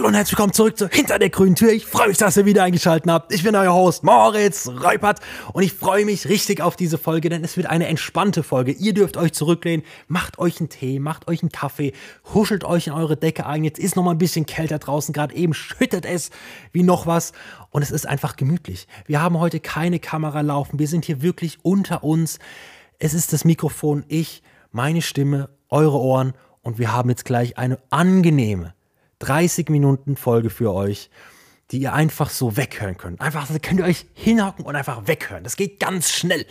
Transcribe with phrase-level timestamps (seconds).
[0.00, 1.72] Hallo und herzlich willkommen zurück zu Hinter der grünen Tür.
[1.72, 3.34] Ich freue mich, dass ihr wieder eingeschaltet habt.
[3.34, 5.20] Ich bin euer Host Moritz Reupert
[5.52, 8.72] und ich freue mich richtig auf diese Folge, denn es wird eine entspannte Folge.
[8.72, 11.92] Ihr dürft euch zurücklehnen, macht euch einen Tee, macht euch einen Kaffee,
[12.32, 13.62] huschelt euch in eure Decke ein.
[13.62, 16.30] Jetzt ist noch mal ein bisschen kälter draußen, gerade eben schüttet es
[16.72, 17.32] wie noch was
[17.68, 18.88] und es ist einfach gemütlich.
[19.04, 22.38] Wir haben heute keine Kamera laufen, wir sind hier wirklich unter uns.
[22.98, 24.42] Es ist das Mikrofon, ich,
[24.72, 26.32] meine Stimme, eure Ohren
[26.62, 28.72] und wir haben jetzt gleich eine angenehme
[29.20, 31.10] 30 Minuten Folge für euch,
[31.70, 33.20] die ihr einfach so weghören könnt.
[33.20, 35.44] Einfach da könnt ihr euch hinhocken und einfach weghören.
[35.44, 36.44] Das geht ganz schnell,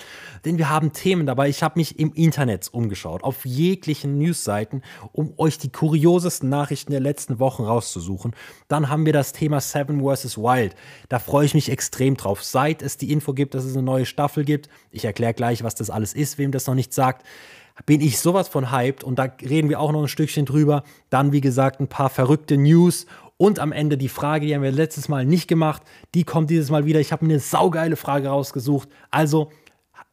[0.46, 1.50] denn wir haben Themen dabei.
[1.50, 7.02] Ich habe mich im Internet umgeschaut, auf jeglichen Newsseiten, um euch die kuriosesten Nachrichten der
[7.02, 8.34] letzten Wochen rauszusuchen.
[8.70, 10.38] Dann haben wir das Thema Seven vs.
[10.38, 10.76] Wild.
[11.10, 12.44] Da freue ich mich extrem drauf.
[12.44, 15.76] Seit es die Info gibt, dass es eine neue Staffel gibt, ich erkläre gleich, was
[15.76, 17.26] das alles ist, wem das noch nicht sagt
[17.86, 20.84] bin ich sowas von hyped und da reden wir auch noch ein Stückchen drüber.
[21.10, 23.06] Dann, wie gesagt, ein paar verrückte News
[23.38, 25.82] und am Ende die Frage, die haben wir letztes Mal nicht gemacht,
[26.14, 27.00] die kommt dieses Mal wieder.
[27.00, 28.90] Ich habe mir eine saugeile Frage rausgesucht.
[29.12, 29.50] Also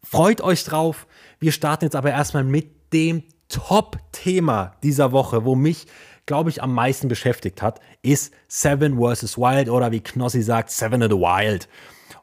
[0.02, 1.08] freut euch drauf.
[1.40, 5.86] Wir starten jetzt aber erstmal mit dem Top-Thema dieser Woche, wo mich,
[6.26, 9.36] glaube ich, am meisten beschäftigt hat, ist Seven vs.
[9.36, 11.68] Wild oder wie Knossi sagt, Seven in the Wild.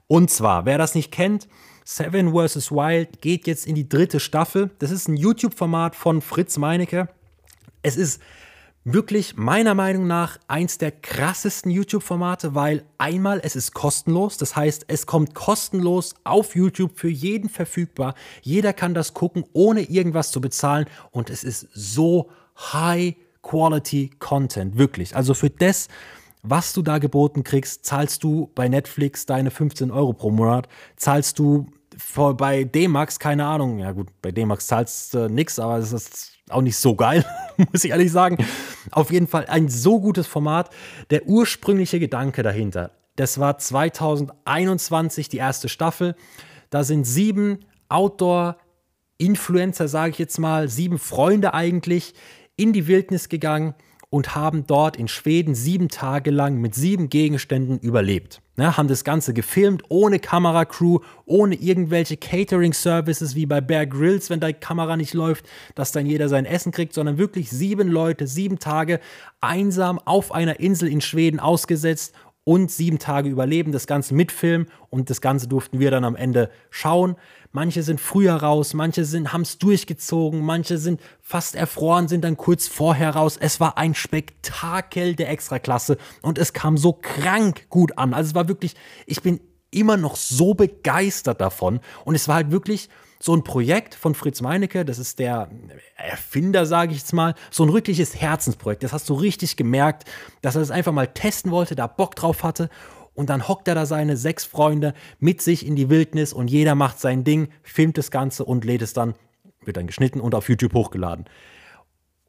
[0.07, 1.47] Und zwar, wer das nicht kennt,
[1.85, 2.71] Seven vs.
[2.71, 4.71] Wild geht jetzt in die dritte Staffel.
[4.79, 7.09] Das ist ein YouTube-Format von Fritz Meinecke.
[7.81, 8.21] Es ist
[8.85, 14.85] wirklich meiner Meinung nach eins der krassesten YouTube-Formate, weil einmal es ist kostenlos, das heißt,
[14.87, 18.13] es kommt kostenlos auf YouTube für jeden verfügbar.
[18.41, 24.77] Jeder kann das gucken, ohne irgendwas zu bezahlen und es ist so High Quality Content,
[24.77, 25.15] wirklich.
[25.15, 25.87] Also für das,
[26.43, 31.39] was du da geboten kriegst, zahlst du bei Netflix deine 15 Euro pro Monat, zahlst
[31.39, 31.67] du
[32.37, 36.33] bei D-Max, keine Ahnung, ja gut, bei D-Max zahlst du äh, nichts, aber es ist
[36.49, 37.25] auch nicht so geil,
[37.71, 38.37] muss ich ehrlich sagen.
[38.91, 40.69] Auf jeden Fall ein so gutes Format.
[41.11, 46.15] Der ursprüngliche Gedanke dahinter, das war 2021 die erste Staffel.
[46.69, 52.15] Da sind sieben Outdoor-Influencer, sage ich jetzt mal, sieben Freunde eigentlich,
[52.55, 53.75] in die Wildnis gegangen
[54.13, 58.43] und haben dort in Schweden sieben Tage lang mit sieben Gegenständen überlebt.
[58.57, 64.39] Ne, haben das Ganze gefilmt, ohne Kameracrew, ohne irgendwelche Catering-Services wie bei Bear Grylls, wenn
[64.39, 68.59] die Kamera nicht läuft, dass dann jeder sein Essen kriegt, sondern wirklich sieben Leute, sieben
[68.59, 68.99] Tage
[69.41, 72.13] einsam auf einer Insel in Schweden ausgesetzt
[72.45, 76.49] und sieben Tage überleben, das Ganze mitfilmen und das Ganze durften wir dann am Ende
[76.69, 77.15] schauen.
[77.51, 82.67] Manche sind früher raus, manche haben es durchgezogen, manche sind fast erfroren, sind dann kurz
[82.67, 83.37] vorher raus.
[83.39, 88.13] Es war ein Spektakel der Extraklasse und es kam so krank gut an.
[88.13, 88.75] Also es war wirklich,
[89.05, 89.39] ich bin
[89.71, 92.89] immer noch so begeistert davon und es war halt wirklich
[93.23, 95.49] so ein Projekt von Fritz Meinecke, das ist der
[95.95, 98.83] Erfinder, sage ich jetzt mal, so ein wirkliches Herzensprojekt.
[98.83, 100.03] Das hast du richtig gemerkt,
[100.41, 102.69] dass er das einfach mal testen wollte, da Bock drauf hatte.
[103.13, 106.75] Und dann hockt er da seine sechs Freunde mit sich in die Wildnis und jeder
[106.75, 109.13] macht sein Ding, filmt das Ganze und lädt es dann,
[109.63, 111.23] wird dann geschnitten und auf YouTube hochgeladen.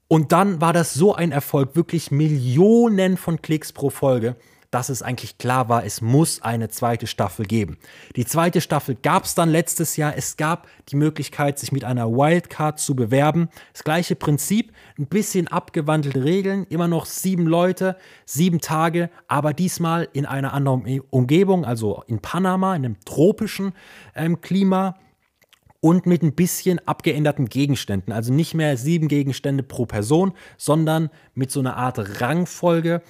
[0.07, 4.37] Und dann war das so ein Erfolg, wirklich Millionen von Klicks pro Folge
[4.75, 7.79] dass es eigentlich klar war, es muss eine zweite Staffel geben.
[8.17, 10.17] Die zweite Staffel gab es dann letztes Jahr.
[10.17, 13.49] Es gab die Möglichkeit, sich mit einer Wildcard zu bewerben.
[13.73, 17.97] Das gleiche Prinzip, ein bisschen abgewandelte Regeln, immer noch sieben Leute,
[18.27, 23.75] sieben Tage, aber diesmal in einer anderen Umgebung, also in Panama, in einem tropischen
[24.17, 24.97] ähm, Klima
[25.79, 28.13] und mit ein bisschen abgeänderten Gegenständen.
[28.13, 33.03] Also nicht mehr sieben Gegenstände pro Person, sondern mit so einer Art Rangfolge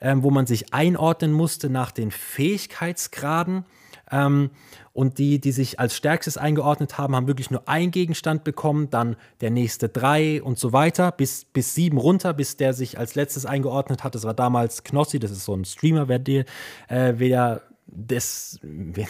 [0.00, 3.64] ähm, wo man sich einordnen musste nach den Fähigkeitsgraden.
[4.10, 4.50] Ähm,
[4.92, 9.16] und die, die sich als stärkstes eingeordnet haben, haben wirklich nur einen Gegenstand bekommen, dann
[9.40, 13.46] der nächste drei und so weiter, bis, bis sieben runter, bis der sich als letztes
[13.46, 14.14] eingeordnet hat.
[14.14, 16.44] Das war damals Knossi, das ist so ein Streamer, wer, die,
[16.88, 18.58] äh, wer das,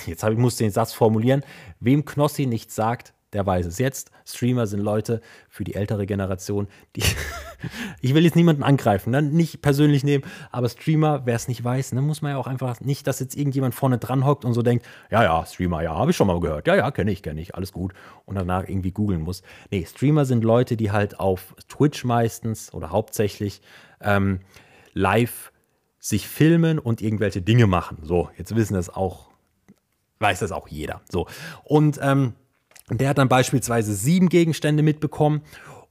[0.06, 1.42] jetzt hab, ich muss den Satz formulieren,
[1.80, 4.10] wem Knossi nicht sagt, der weiß es jetzt.
[4.24, 7.02] Streamer sind Leute für die ältere Generation, die
[8.00, 9.22] ich will jetzt niemanden angreifen, ne?
[9.22, 12.80] nicht persönlich nehmen, aber Streamer, wer es nicht weiß, ne, muss man ja auch einfach
[12.80, 16.10] nicht, dass jetzt irgendjemand vorne dran hockt und so denkt, ja, ja, Streamer, ja, habe
[16.10, 17.92] ich schon mal gehört, ja, ja, kenne ich, kenne ich, alles gut
[18.24, 19.42] und danach irgendwie googeln muss.
[19.70, 23.60] Nee, Streamer sind Leute, die halt auf Twitch meistens oder hauptsächlich
[24.00, 24.40] ähm,
[24.94, 25.52] live
[25.98, 27.98] sich filmen und irgendwelche Dinge machen.
[28.02, 29.28] So, jetzt wissen das auch,
[30.20, 31.00] weiß das auch jeder.
[31.10, 31.26] So,
[31.64, 32.34] und ähm,
[32.90, 35.42] der hat dann beispielsweise sieben Gegenstände mitbekommen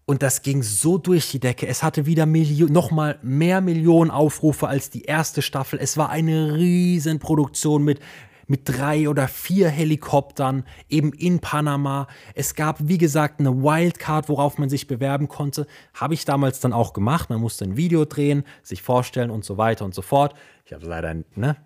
[0.05, 1.67] und das ging so durch die Decke.
[1.67, 5.79] Es hatte wieder Milio noch mal mehr Millionen Aufrufe als die erste Staffel.
[5.81, 7.99] Es war eine Riesenproduktion mit
[8.47, 12.07] mit drei oder vier Helikoptern eben in Panama.
[12.33, 15.67] Es gab, wie gesagt, eine Wildcard, worauf man sich bewerben konnte.
[15.93, 17.29] Habe ich damals dann auch gemacht.
[17.29, 20.33] Man musste ein Video drehen, sich vorstellen und so weiter und so fort.
[20.65, 21.57] Ich habe leider ne,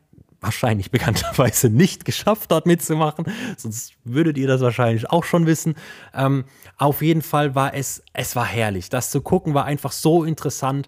[0.41, 3.25] wahrscheinlich bekannterweise nicht geschafft, dort mitzumachen.
[3.57, 5.75] Sonst würdet ihr das wahrscheinlich auch schon wissen.
[6.13, 6.45] Ähm,
[6.77, 8.89] auf jeden Fall war es, es war herrlich.
[8.89, 10.88] Das zu gucken war einfach so interessant.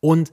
[0.00, 0.32] Und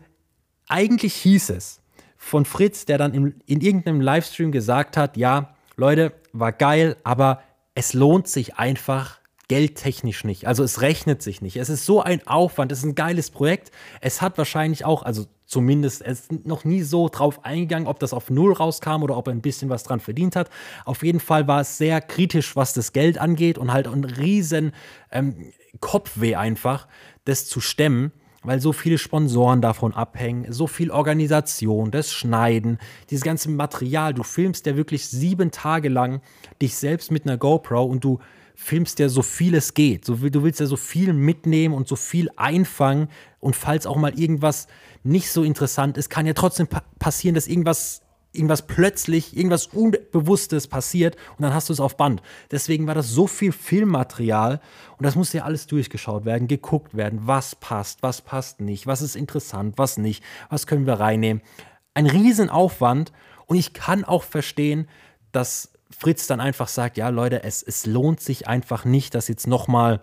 [0.68, 1.80] eigentlich hieß es
[2.18, 7.44] von Fritz, der dann in, in irgendeinem Livestream gesagt hat, ja, Leute, war geil, aber
[7.76, 10.48] es lohnt sich einfach geldtechnisch nicht.
[10.48, 11.58] Also es rechnet sich nicht.
[11.58, 13.72] Es ist so ein Aufwand, es ist ein geiles Projekt.
[14.02, 18.14] Es hat wahrscheinlich auch, also zumindest, es ist noch nie so drauf eingegangen, ob das
[18.14, 20.50] auf Null rauskam oder ob er ein bisschen was dran verdient hat.
[20.86, 24.74] Auf jeden Fall war es sehr kritisch, was das Geld angeht und halt ein riesen
[25.12, 26.88] ähm, Kopfweh einfach,
[27.26, 28.12] das zu stemmen
[28.48, 32.78] weil so viele Sponsoren davon abhängen, so viel Organisation, das Schneiden,
[33.10, 34.14] dieses ganze Material.
[34.14, 36.22] Du filmst ja wirklich sieben Tage lang
[36.62, 38.20] dich selbst mit einer GoPro und du
[38.56, 40.08] filmst ja so viel es geht.
[40.08, 43.10] du willst ja so viel mitnehmen und so viel einfangen.
[43.40, 44.68] Und falls auch mal irgendwas
[45.04, 48.02] nicht so interessant ist, kann ja trotzdem pa passieren, dass irgendwas
[48.36, 52.22] irgendwas plötzlich, irgendwas Unbewusstes passiert und dann hast du es auf Band.
[52.52, 54.60] Deswegen war das so viel Filmmaterial
[54.98, 59.02] und das musste ja alles durchgeschaut werden, geguckt werden, was passt, was passt nicht, was
[59.02, 61.42] ist interessant, was nicht, was können wir reinnehmen.
[61.94, 63.12] Ein Riesenaufwand
[63.46, 64.88] und ich kann auch verstehen,
[65.32, 69.48] dass Fritz dann einfach sagt, ja Leute, es, es lohnt sich einfach nicht, das jetzt
[69.48, 70.02] nochmal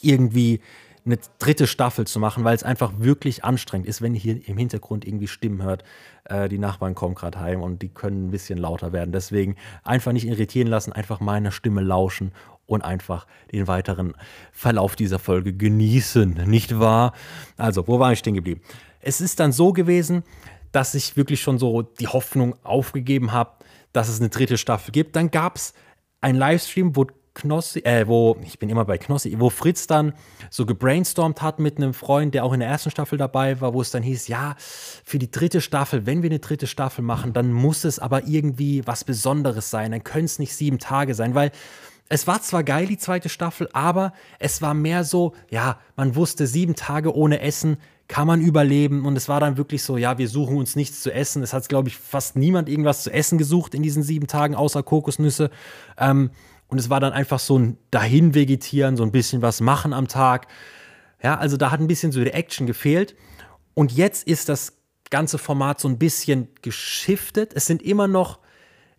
[0.00, 0.60] irgendwie
[1.04, 4.56] eine dritte Staffel zu machen, weil es einfach wirklich anstrengend ist, wenn ihr hier im
[4.56, 5.82] Hintergrund irgendwie Stimmen hört.
[6.24, 9.10] Äh, die Nachbarn kommen gerade heim und die können ein bisschen lauter werden.
[9.10, 12.32] Deswegen einfach nicht irritieren lassen, einfach meiner Stimme lauschen
[12.66, 14.14] und einfach den weiteren
[14.52, 17.12] Verlauf dieser Folge genießen, nicht wahr?
[17.56, 18.60] Also, wo war ich stehen geblieben?
[19.00, 20.22] Es ist dann so gewesen,
[20.70, 23.52] dass ich wirklich schon so die Hoffnung aufgegeben habe,
[23.92, 25.16] dass es eine dritte Staffel gibt.
[25.16, 25.74] Dann gab es
[26.20, 30.12] ein Livestream, wo Knossi, äh, wo, ich bin immer bei Knossi, wo Fritz dann
[30.50, 33.80] so gebrainstormt hat mit einem Freund, der auch in der ersten Staffel dabei war, wo
[33.80, 37.50] es dann hieß, ja, für die dritte Staffel, wenn wir eine dritte Staffel machen, dann
[37.50, 41.52] muss es aber irgendwie was Besonderes sein, dann können es nicht sieben Tage sein, weil
[42.10, 46.46] es war zwar geil, die zweite Staffel, aber es war mehr so, ja, man wusste,
[46.46, 47.78] sieben Tage ohne Essen
[48.12, 51.10] kann man überleben und es war dann wirklich so, ja, wir suchen uns nichts zu
[51.10, 51.42] essen.
[51.42, 54.82] Es hat, glaube ich, fast niemand irgendwas zu essen gesucht in diesen sieben Tagen, außer
[54.82, 55.48] Kokosnüsse.
[55.96, 56.30] Ähm,
[56.68, 60.46] und es war dann einfach so ein Dahinvegetieren, so ein bisschen was machen am Tag.
[61.22, 63.16] Ja, also da hat ein bisschen so die Action gefehlt.
[63.72, 64.74] Und jetzt ist das
[65.08, 67.52] ganze Format so ein bisschen geschiftet.
[67.54, 68.40] Es sind immer noch,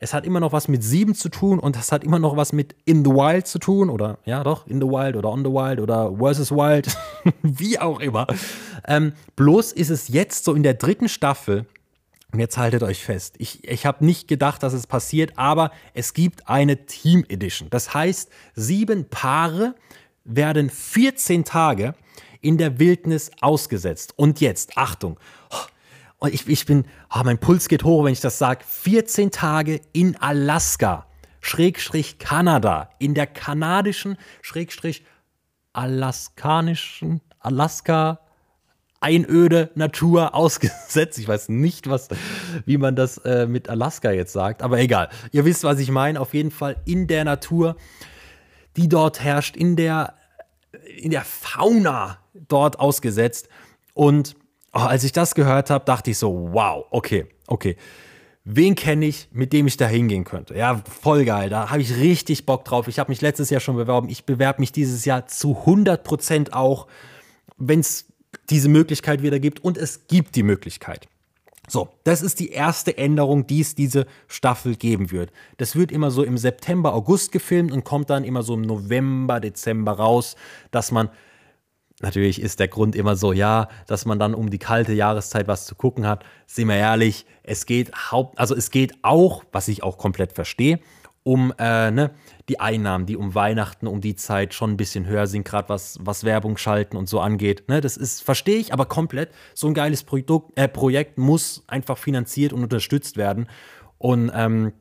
[0.03, 2.51] es hat immer noch was mit sieben zu tun und es hat immer noch was
[2.51, 5.50] mit In the Wild zu tun oder ja doch, In the Wild oder On the
[5.50, 6.95] Wild oder Versus Wild,
[7.41, 8.27] wie auch immer.
[8.85, 11.65] Ähm, bloß ist es jetzt so in der dritten Staffel
[12.33, 13.35] und jetzt haltet euch fest.
[13.38, 17.69] Ich, ich habe nicht gedacht, dass es passiert, aber es gibt eine Team Edition.
[17.69, 19.73] Das heißt, sieben Paare
[20.25, 21.95] werden 14 Tage
[22.41, 24.15] in der Wildnis ausgesetzt.
[24.17, 25.17] Und jetzt, Achtung,
[26.23, 28.63] oh, ich, ich bin, oh, mein Puls geht hoch, wenn ich das sage.
[28.65, 31.05] 14 Tage in Alaska,
[31.41, 35.05] Schrägstrich Kanada, in der kanadischen, Schrägstrich
[35.73, 38.19] alaskanischen, Alaska,
[39.01, 41.19] Einöde Natur ausgesetzt.
[41.19, 42.07] Ich weiß nicht, was,
[42.65, 45.09] wie man das äh, mit Alaska jetzt sagt, aber egal.
[45.33, 46.21] Ihr wisst, was ich meine.
[46.21, 47.75] Auf jeden Fall in der Natur,
[48.77, 50.13] die dort herrscht, in der,
[50.95, 53.49] in der Fauna dort ausgesetzt.
[53.93, 54.37] Und
[54.73, 57.77] oh, als ich das gehört habe, dachte ich so, wow, okay, okay.
[58.45, 60.57] Wen kenne ich, mit dem ich da hingehen könnte?
[60.57, 61.49] Ja, voll geil.
[61.49, 62.89] Da habe ich richtig Bock drauf.
[62.89, 64.09] Ich habe mich letztes Jahr schon beworben.
[64.09, 66.87] Ich bewerbe mich dieses Jahr zu 100 Prozent auch,
[67.57, 68.06] wenn es
[68.49, 71.07] diese Möglichkeit wieder gibt und es gibt die Möglichkeit.
[71.69, 75.31] So, das ist die erste Änderung, die es diese Staffel geben wird.
[75.57, 79.39] Das wird immer so im September, August gefilmt und kommt dann immer so im November,
[79.39, 80.35] Dezember raus,
[80.71, 81.09] dass man
[82.02, 85.66] Natürlich ist der Grund immer so, ja, dass man dann um die kalte Jahreszeit was
[85.66, 86.26] zu gucken hat.
[86.47, 90.80] Sind wir ehrlich, es geht haupt, also es geht auch, was ich auch komplett verstehe,
[91.23, 92.12] um äh, ne,
[92.50, 95.97] die Einnahmen, die um Weihnachten, um die Zeit schon ein bisschen höher sind, gerade was,
[96.02, 97.69] was Werbung schalten und so angeht.
[97.69, 99.30] Ne, das ist, verstehe ich, aber komplett.
[99.54, 103.47] So ein geiles Produkt, äh, Projekt muss einfach finanziert und unterstützt werden.
[103.97, 104.73] Und ähm,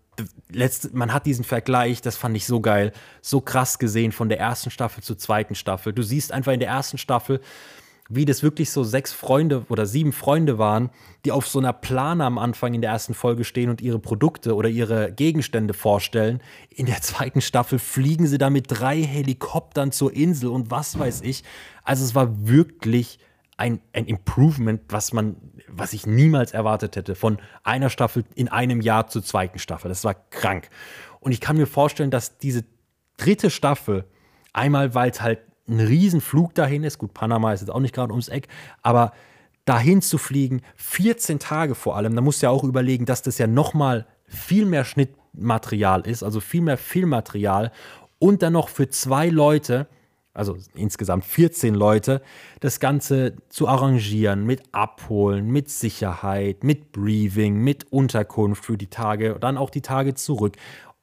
[0.50, 4.38] letzt, man hat diesen Vergleich, das fand ich so geil, so krass gesehen von der
[4.38, 5.92] ersten Staffel zur zweiten Staffel.
[5.92, 7.40] Du siehst einfach in der ersten Staffel,
[8.09, 10.90] wie das wirklich so sechs Freunde oder sieben Freunde waren,
[11.25, 14.54] die auf so einer Plane am Anfang in der ersten Folge stehen und ihre Produkte
[14.54, 16.42] oder ihre Gegenstände vorstellen.
[16.69, 21.23] In der zweiten Staffel fliegen sie da mit drei Helikoptern zur Insel und was weiß
[21.23, 21.42] ich.
[21.85, 23.19] Also es war wirklich
[23.56, 25.37] ein, ein Improvement, was man,
[25.68, 29.88] was ich niemals erwartet hätte, von einer Staffel in einem Jahr zur zweiten Staffel.
[29.88, 30.68] Das war krank.
[31.21, 32.64] Und ich kann mir vorstellen, dass diese
[33.16, 34.04] dritte Staffel,
[34.52, 38.12] einmal, weil es halt ein Riesenflug dahin ist, gut, Panama ist jetzt auch nicht gerade
[38.12, 38.49] ums Eck,
[38.82, 39.12] aber
[39.64, 43.38] dahin zu fliegen, 14 Tage vor allem, da musst du ja auch überlegen, dass das
[43.38, 47.71] ja nochmal viel mehr Schnittmaterial ist, also viel mehr Filmmaterial
[48.18, 49.87] und dann noch für zwei Leute,
[50.34, 52.22] also insgesamt 14 Leute,
[52.60, 59.36] das Ganze zu arrangieren mit Abholen, mit Sicherheit, mit Briefing, mit Unterkunft für die Tage,
[59.40, 60.56] dann auch die Tage zurück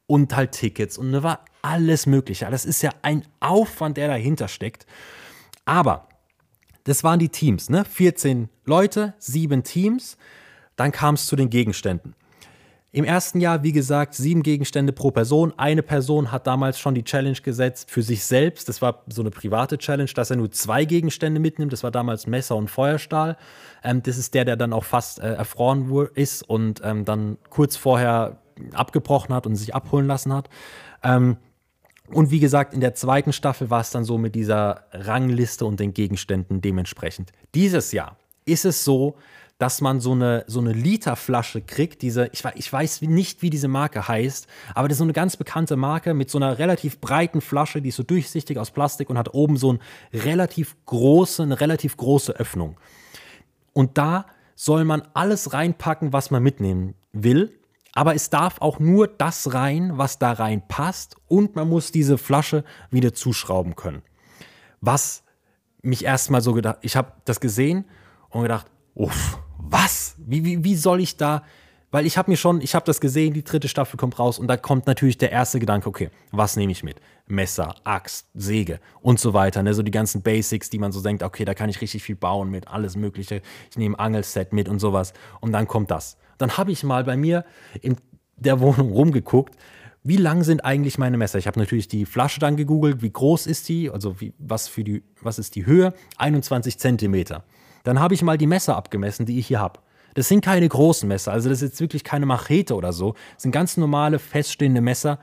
[0.07, 2.48] und halt Tickets und da war alles Mögliche.
[2.50, 4.86] Das ist ja ein Aufwand, der dahinter steckt.
[5.65, 6.07] Aber
[6.86, 7.86] das waren die Teams, ne?
[7.86, 10.17] 14 Leute, sieben Teams.
[10.75, 12.15] Dann kam es zu den Gegenständen.
[12.91, 15.53] Im ersten Jahr, wie gesagt, sieben Gegenstände pro Person.
[15.58, 18.67] Eine Person hat damals schon die Challenge gesetzt für sich selbst.
[18.67, 21.72] Das war so eine private Challenge, dass er nur zwei Gegenstände mitnimmt.
[21.72, 23.38] Das war damals Messer und Feuerstahl.
[23.84, 27.75] Ähm, das ist der, der dann auch fast äh, erfroren ist und ähm, dann kurz
[27.75, 28.39] vorher
[28.74, 30.50] abgebrochen hat und sich abholen lassen hat.
[31.03, 31.38] Ähm,
[32.12, 35.79] und wie gesagt, in der zweiten Staffel war es dann so mit dieser Rangliste und
[35.79, 37.34] den Gegenständen dementsprechend.
[37.53, 39.15] Dieses Jahr ist es so,
[39.60, 42.01] dass man so eine, so eine Literflasche kriegt.
[42.01, 45.38] Diese, ich, ich weiß nicht, wie diese Marke heißt, aber das ist so eine ganz
[45.38, 49.18] bekannte Marke mit so einer relativ breiten Flasche, die ist so durchsichtig aus Plastik und
[49.18, 49.80] hat oben so ein
[50.13, 52.78] relativ große, eine relativ große Öffnung.
[53.74, 54.25] Und da
[54.56, 57.60] soll man alles reinpacken, was man mitnehmen will.
[57.94, 61.18] Aber es darf auch nur das rein, was da rein passt.
[61.28, 64.04] Und man muss diese Flasche wieder zuschrauben können.
[64.80, 65.24] Was
[65.82, 67.86] mich erstmal so gedacht, ich habe das gesehen
[68.30, 70.16] und gedacht, uff, was?
[70.18, 71.44] Wie, wie, wie soll ich da?
[71.92, 74.48] Weil ich habe mir schon, ich habe das gesehen, die dritte Staffel kommt raus und
[74.48, 76.98] da kommt natürlich der erste Gedanke, okay, was nehme ich mit?
[77.25, 79.63] Messer, Axt, Säge und so weiter.
[79.63, 79.74] Ne?
[79.74, 82.51] So die ganzen Basics, die man so denkt, okay, da kann ich richtig viel bauen
[82.51, 83.42] mit, alles Mögliche.
[83.72, 85.13] Ich nehme Angelset mit und sowas.
[85.39, 86.18] Und dann kommt das.
[86.38, 87.44] Dann habe ich mal bei mir
[87.82, 87.98] in
[88.38, 89.56] der Wohnung rumgeguckt,
[90.04, 91.39] wie lang sind eigentlich meine Messer?
[91.39, 94.84] Ich habe natürlich die Flasche dann gegoogelt, wie groß ist die, also wie, was, für
[94.84, 95.94] die, was ist die Höhe?
[96.18, 97.44] 21 Zentimeter.
[97.83, 99.79] Dann habe ich mal die Messer abgemessen, die ich hier habe.
[100.15, 103.13] Das sind keine großen Messer, also das ist jetzt wirklich keine Machete oder so.
[103.36, 105.19] Das sind ganz normale, feststehende Messer.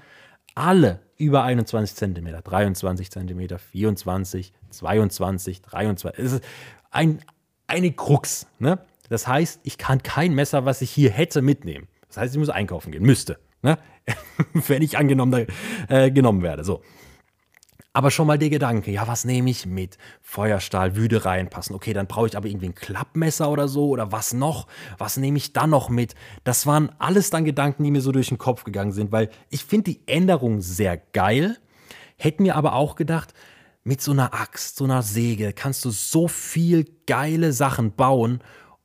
[0.54, 6.24] Alle über 21 cm, 23 cm, 24, 22, 23.
[6.24, 6.44] Es ist
[6.90, 7.20] ein,
[7.66, 8.46] eine Krux.
[8.58, 8.78] Ne?
[9.08, 11.88] Das heißt, ich kann kein Messer, was ich hier hätte, mitnehmen.
[12.08, 13.38] Das heißt, ich muss einkaufen gehen, müsste.
[13.62, 13.78] Ne?
[14.52, 15.46] Wenn ich angenommen
[15.88, 16.64] äh, genommen werde.
[16.64, 16.82] So.
[17.96, 19.96] Aber schon mal der Gedanke, ja, was nehme ich mit?
[20.20, 21.74] Feuerstahl würde reinpassen.
[21.74, 24.66] Okay, dann brauche ich aber irgendwie ein Klappmesser oder so oder was noch?
[24.98, 26.14] Was nehme ich dann noch mit?
[26.44, 29.64] Das waren alles dann Gedanken, die mir so durch den Kopf gegangen sind, weil ich
[29.64, 31.56] finde die Änderung sehr geil.
[32.18, 33.32] Hätte mir aber auch gedacht,
[33.82, 38.42] mit so einer Axt, so einer Säge kannst du so viel geile Sachen bauen.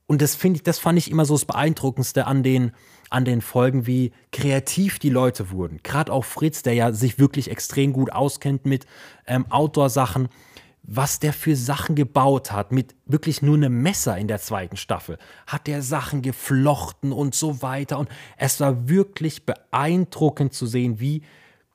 [0.07, 2.71] Und das finde ich, das fand ich immer so das Beeindruckendste an den,
[3.11, 5.81] an den Folgen, wie kreativ die Leute wurden.
[5.83, 8.85] Gerade auch Fritz, der ja sich wirklich extrem gut auskennt mit
[9.27, 10.29] ähm, Outdoor-Sachen,
[10.83, 15.17] was der für Sachen gebaut hat, mit wirklich nur einem Messer in der zweiten Staffel,
[15.45, 17.99] hat der Sachen geflochten und so weiter.
[17.99, 21.21] Und es war wirklich beeindruckend zu sehen, wie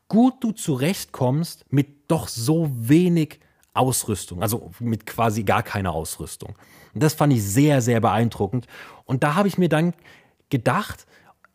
[0.09, 3.41] gut du zurechtkommst mit doch so wenig
[3.75, 6.55] Ausrüstung, also mit quasi gar keiner Ausrüstung.
[6.95, 8.67] Und das fand ich sehr, sehr beeindruckend.
[9.05, 9.93] Und da habe ich mir dann
[10.49, 11.07] gedacht,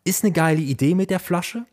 [0.04, 1.64] ist eine geile Idee mit der Flasche,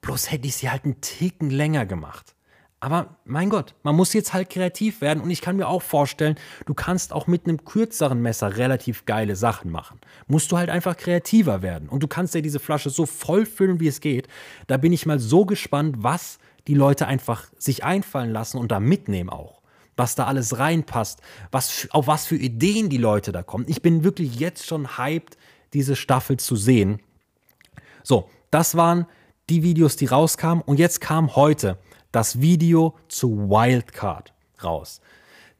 [0.00, 2.34] bloß hätte ich sie halt einen Ticken länger gemacht.
[2.82, 6.36] Aber mein Gott, man muss jetzt halt kreativ werden und ich kann mir auch vorstellen,
[6.64, 10.00] du kannst auch mit einem kürzeren Messer relativ geile Sachen machen.
[10.28, 13.80] Musst du halt einfach kreativer werden und du kannst ja diese Flasche so voll füllen,
[13.80, 14.28] wie es geht.
[14.66, 18.80] Da bin ich mal so gespannt, was die Leute einfach sich einfallen lassen und da
[18.80, 19.60] mitnehmen auch.
[19.96, 21.20] Was da alles reinpasst,
[21.50, 23.66] was, auf was für Ideen die Leute da kommen.
[23.68, 25.36] Ich bin wirklich jetzt schon hyped,
[25.74, 27.00] diese Staffel zu sehen.
[28.02, 29.06] So, das waren
[29.48, 30.62] die Videos, die rauskamen.
[30.62, 31.78] Und jetzt kam heute
[32.12, 35.00] das Video zu Wildcard raus.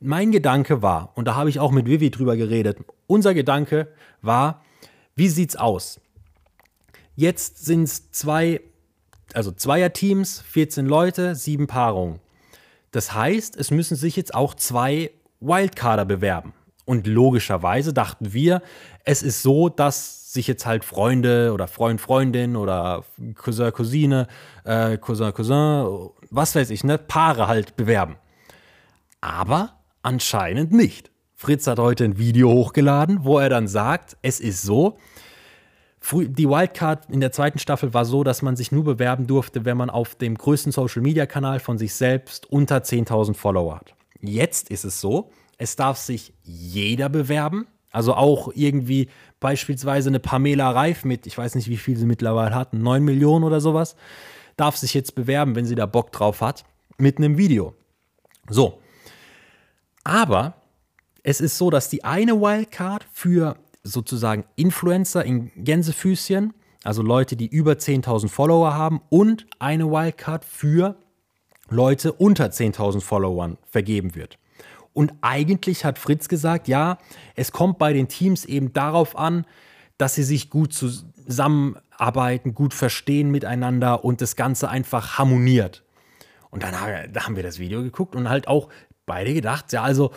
[0.01, 3.89] Mein Gedanke war, und da habe ich auch mit Vivi drüber geredet, unser Gedanke
[4.23, 4.63] war,
[5.15, 6.01] wie sieht's aus?
[7.17, 8.63] Jetzt sind es zwei,
[9.35, 12.21] also Zweierteams, 14 Leute, sieben Paarungen.
[12.93, 16.55] Das heißt, es müssen sich jetzt auch zwei Wildcarder bewerben.
[16.87, 18.63] Und logischerweise dachten wir,
[19.05, 24.29] es ist so, dass sich jetzt halt Freunde oder Freund, Freundin oder Cousin, Cousine,
[24.65, 28.17] äh, Cousin, Cousin, was weiß ich, ne, Paare halt bewerben.
[29.21, 31.11] Aber anscheinend nicht.
[31.35, 34.99] Fritz hat heute ein Video hochgeladen, wo er dann sagt, es ist so,
[36.13, 39.77] die Wildcard in der zweiten Staffel war so, dass man sich nur bewerben durfte, wenn
[39.77, 43.95] man auf dem größten Social-Media-Kanal von sich selbst unter 10.000 Follower hat.
[44.21, 47.67] Jetzt ist es so, es darf sich jeder bewerben.
[47.91, 49.09] Also auch irgendwie
[49.41, 53.45] beispielsweise eine Pamela Reif mit, ich weiß nicht, wie viel sie mittlerweile hat, 9 Millionen
[53.45, 53.97] oder sowas,
[54.57, 56.65] darf sich jetzt bewerben, wenn sie da Bock drauf hat,
[56.99, 57.75] mit einem Video.
[58.49, 58.81] So.
[60.05, 60.55] Aber
[61.23, 66.53] es ist so, dass die eine Wildcard für sozusagen Influencer in Gänsefüßchen,
[66.85, 70.97] also Leute, die über 10.000 Follower haben, und eine Wildcard für
[71.69, 74.39] Leute unter 10.000 Followern vergeben wird.
[74.93, 76.99] Und eigentlich hat Fritz gesagt, ja,
[77.37, 79.47] es kommt bei den Teams eben darauf an,
[79.99, 85.85] dass sie sich gut zusammenarbeiten, gut verstehen miteinander und das Ganze einfach harmoniert.
[86.51, 88.69] Und dann haben wir das Video geguckt und halt auch
[89.07, 90.11] beide gedacht, ja, also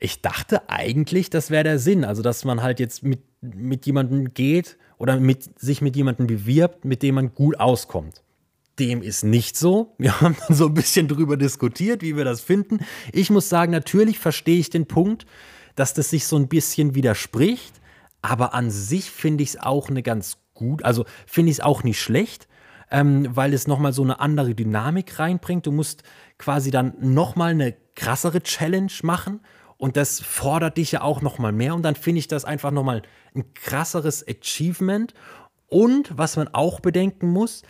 [0.00, 2.04] ich dachte eigentlich, das wäre der Sinn.
[2.04, 6.84] Also, dass man halt jetzt mit, mit jemandem geht oder mit, sich mit jemandem bewirbt,
[6.84, 8.22] mit dem man gut auskommt.
[8.78, 9.94] Dem ist nicht so.
[9.98, 12.80] Wir haben dann so ein bisschen drüber diskutiert, wie wir das finden.
[13.12, 15.26] Ich muss sagen, natürlich verstehe ich den Punkt,
[15.74, 17.74] dass das sich so ein bisschen widerspricht.
[18.22, 21.84] Aber an sich finde ich es auch eine ganz gut, also finde ich es auch
[21.84, 22.48] nicht schlecht,
[22.90, 25.66] ähm, weil es nochmal so eine andere Dynamik reinbringt.
[25.66, 26.02] Du musst
[26.36, 29.40] quasi dann nochmal eine krassere Challenge machen
[29.76, 33.02] und das fordert dich ja auch nochmal mehr und dann finde ich das einfach nochmal
[33.34, 35.14] ein krasseres Achievement.
[35.68, 37.62] Und was man auch bedenken muss,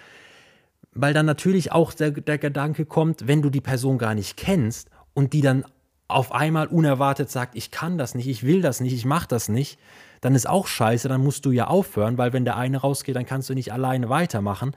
[1.00, 4.90] weil dann natürlich auch der, der Gedanke kommt, wenn du die Person gar nicht kennst
[5.14, 5.64] und die dann
[6.08, 9.48] auf einmal unerwartet sagt, ich kann das nicht, ich will das nicht, ich mache das
[9.48, 9.78] nicht,
[10.20, 13.26] dann ist auch scheiße, dann musst du ja aufhören, weil wenn der eine rausgeht, dann
[13.26, 14.74] kannst du nicht alleine weitermachen.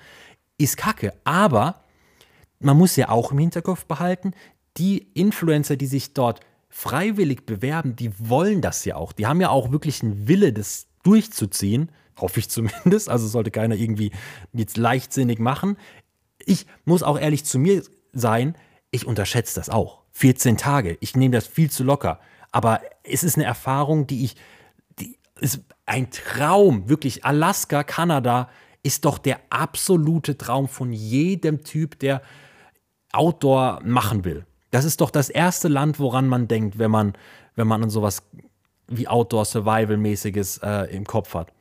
[0.58, 1.13] Ist kacke.
[1.24, 1.84] Aber
[2.60, 4.34] man muss ja auch im Hinterkopf behalten,
[4.78, 9.12] die Influencer, die sich dort freiwillig bewerben, die wollen das ja auch.
[9.12, 11.90] Die haben ja auch wirklich einen Wille, das durchzuziehen.
[12.18, 13.10] Hoffe ich zumindest.
[13.10, 14.12] Also sollte keiner irgendwie
[14.54, 15.78] jetzt leichtsinnig machen.
[16.46, 17.84] Ich muss auch ehrlich zu mir
[18.14, 18.56] sein,
[18.92, 20.02] ich unterschätze das auch.
[20.14, 22.20] 14 Tage, ich nehme das viel zu locker.
[22.52, 24.36] Aber es ist eine Erfahrung, die ich,
[25.00, 26.90] die ist ein Traum.
[26.90, 28.50] Wirklich, Alaska, Kanada
[28.84, 32.22] ist doch der absolute Traum von jedem Typ, der
[33.14, 34.46] Outdoor machen will.
[34.72, 37.14] Das ist doch das erste Land, woran man denkt, wenn man,
[37.56, 38.24] wenn man an sowas
[38.88, 41.52] wie Outdoor-Survival-mäßiges äh, im Kopf hat.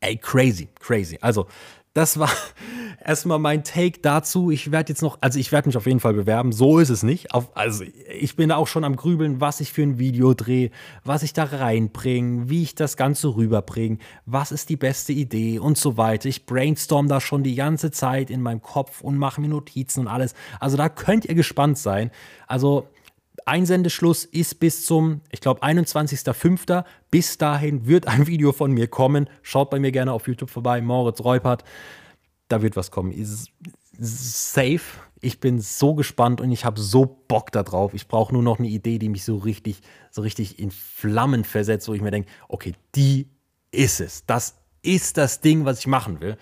[0.00, 1.18] Ey, crazy, crazy.
[1.20, 1.46] Also,
[1.92, 2.30] das war
[3.04, 4.50] erstmal mein Take dazu.
[4.50, 6.52] Ich werde jetzt noch, also ich werde mich auf jeden Fall bewerben.
[6.52, 7.32] So ist es nicht.
[7.32, 10.70] Auf, also ich bin auch schon am Grübeln, was ich für ein Video drehe,
[11.04, 15.78] was ich da reinbringe, wie ich das Ganze rüberbringe, was ist die beste Idee und
[15.78, 16.28] so weiter.
[16.28, 20.08] Ich brainstorm da schon die ganze Zeit in meinem Kopf und mache mir Notizen und
[20.08, 20.34] alles.
[20.60, 22.10] Also da könnt ihr gespannt sein.
[22.46, 22.88] Also
[23.46, 26.84] Einsendeschluss ist bis zum, ich glaube, 21.05.
[27.10, 29.28] Bis dahin wird ein Video von mir kommen.
[29.42, 31.64] Schaut bei mir gerne auf YouTube vorbei, Moritz Reupert.
[32.48, 33.12] Da wird was kommen.
[33.12, 33.50] Ist
[33.98, 35.00] safe.
[35.20, 37.92] Ich bin so gespannt und ich habe so Bock darauf.
[37.94, 41.88] Ich brauche nur noch eine Idee, die mich so richtig, so richtig in Flammen versetzt,
[41.88, 43.28] wo ich mir denke, okay, die
[43.70, 44.24] ist es.
[44.26, 46.36] Das ist das Ding, was ich machen will.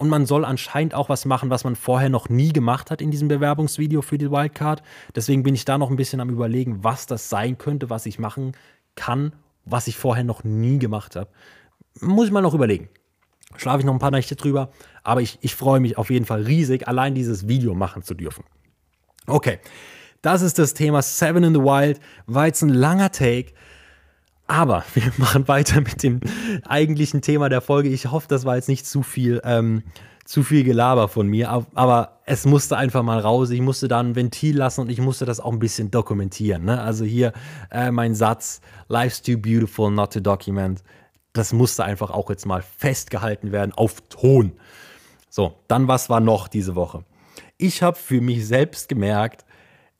[0.00, 3.10] Und man soll anscheinend auch was machen, was man vorher noch nie gemacht hat in
[3.10, 4.82] diesem Bewerbungsvideo für die Wildcard.
[5.14, 8.18] Deswegen bin ich da noch ein bisschen am Überlegen, was das sein könnte, was ich
[8.18, 8.52] machen
[8.94, 9.34] kann,
[9.66, 11.28] was ich vorher noch nie gemacht habe.
[12.00, 12.88] Muss ich mal noch überlegen.
[13.56, 14.70] Schlafe ich noch ein paar Nächte drüber.
[15.02, 18.44] Aber ich, ich freue mich auf jeden Fall riesig, allein dieses Video machen zu dürfen.
[19.26, 19.58] Okay,
[20.22, 22.00] das ist das Thema Seven in the Wild.
[22.24, 23.52] War jetzt ein langer Take.
[24.50, 26.20] Aber wir machen weiter mit dem
[26.64, 27.88] eigentlichen Thema der Folge.
[27.88, 29.84] Ich hoffe, das war jetzt nicht zu viel, ähm,
[30.24, 33.50] zu viel Gelaber von mir, aber es musste einfach mal raus.
[33.50, 36.64] Ich musste da ein Ventil lassen und ich musste das auch ein bisschen dokumentieren.
[36.64, 36.80] Ne?
[36.80, 37.32] Also hier
[37.70, 40.82] äh, mein Satz: Life's too beautiful not to document.
[41.32, 44.52] Das musste einfach auch jetzt mal festgehalten werden auf Ton.
[45.28, 47.04] So, dann was war noch diese Woche?
[47.56, 49.44] Ich habe für mich selbst gemerkt,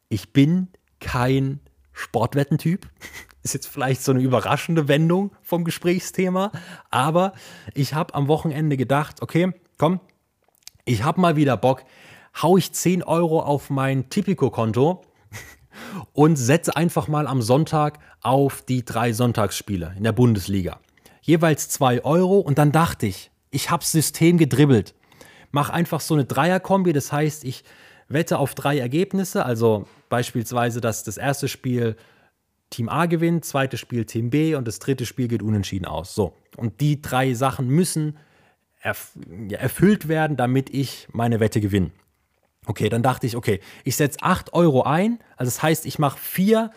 [0.09, 1.61] ich bin kein
[1.93, 2.89] Sportwettentyp.
[3.43, 6.53] Ist jetzt vielleicht so eine überraschende Wendung vom Gesprächsthema,
[6.91, 7.33] aber
[7.75, 10.01] ich habe am Wochenende gedacht, okay, komm,
[10.85, 11.85] ich habe mal wieder Bock,
[12.43, 15.03] hau ich 10 Euro auf mein Tipico-Konto
[16.13, 20.81] und setze einfach mal am Sonntag auf die drei Sonntagsspiele in der Bundesliga.
[21.23, 24.95] Jeweils 2 Euro und dann dachte ich, ich habe System gedribbelt.
[25.51, 27.65] Mach einfach so eine Dreierkombi, das heißt, ich
[28.09, 31.97] wette auf drei Ergebnisse, also beispielsweise, dass das erste Spiel
[32.71, 36.15] Team A gewinnt, zweites Spiel Team B und das dritte Spiel geht unentschieden aus.
[36.15, 36.35] So.
[36.57, 38.17] Und die drei Sachen müssen
[38.81, 39.13] erf
[39.49, 41.91] ja, erfüllt werden, damit ich meine Wette gewinne.
[42.67, 45.19] Okay, dann dachte ich, okay, ich setze 8 Euro ein.
[45.37, 46.71] Also das heißt, ich mache vier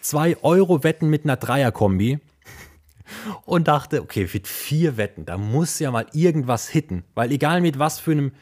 [0.00, 2.20] 2 Euro Wetten mit einer Dreierkombi.
[3.44, 7.04] Und dachte, okay, mit vier Wetten, da muss ja mal irgendwas hitten.
[7.14, 8.32] Weil egal mit was für einem,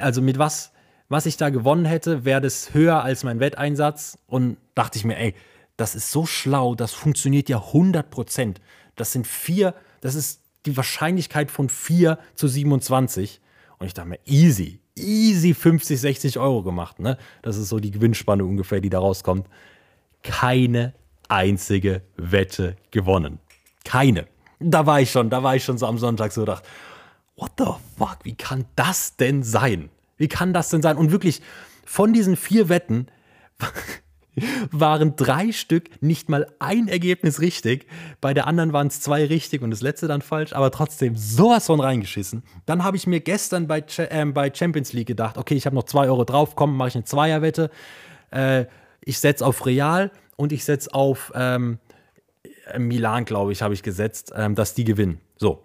[0.00, 0.72] also mit was,
[1.08, 4.18] was ich da gewonnen hätte, wäre das höher als mein Wetteinsatz.
[4.26, 5.34] Und dachte ich mir, ey,
[5.76, 8.60] das ist so schlau, das funktioniert ja 100 Prozent.
[8.96, 13.40] Das sind vier, das ist die Wahrscheinlichkeit von 4 zu 27.
[13.78, 17.00] Und ich dachte mir, easy, easy 50, 60 Euro gemacht.
[17.00, 17.18] Ne?
[17.42, 19.48] Das ist so die Gewinnspanne ungefähr, die da rauskommt.
[20.22, 20.94] Keine
[21.28, 23.40] einzige Wette gewonnen.
[23.84, 24.26] Keine.
[24.60, 26.64] Da war ich schon, da war ich schon so am Sonntag so gedacht,
[27.36, 27.64] what the
[27.98, 29.90] fuck, wie kann das denn sein?
[30.16, 30.96] Wie kann das denn sein?
[30.96, 31.42] Und wirklich,
[31.84, 33.08] von diesen vier Wetten
[34.70, 37.86] waren drei Stück nicht mal ein Ergebnis richtig.
[38.20, 41.66] Bei der anderen waren es zwei richtig und das letzte dann falsch, aber trotzdem sowas
[41.66, 42.42] von reingeschissen.
[42.66, 45.84] Dann habe ich mir gestern bei, äh, bei Champions League gedacht, okay, ich habe noch
[45.84, 47.70] zwei Euro drauf, komm, mache ich eine Zweierwette.
[48.30, 48.66] Äh,
[49.04, 51.78] ich setze auf Real und ich setze auf ähm,
[52.78, 55.20] Milan, glaube ich, habe ich gesetzt, ähm, dass die gewinnen.
[55.36, 55.64] So,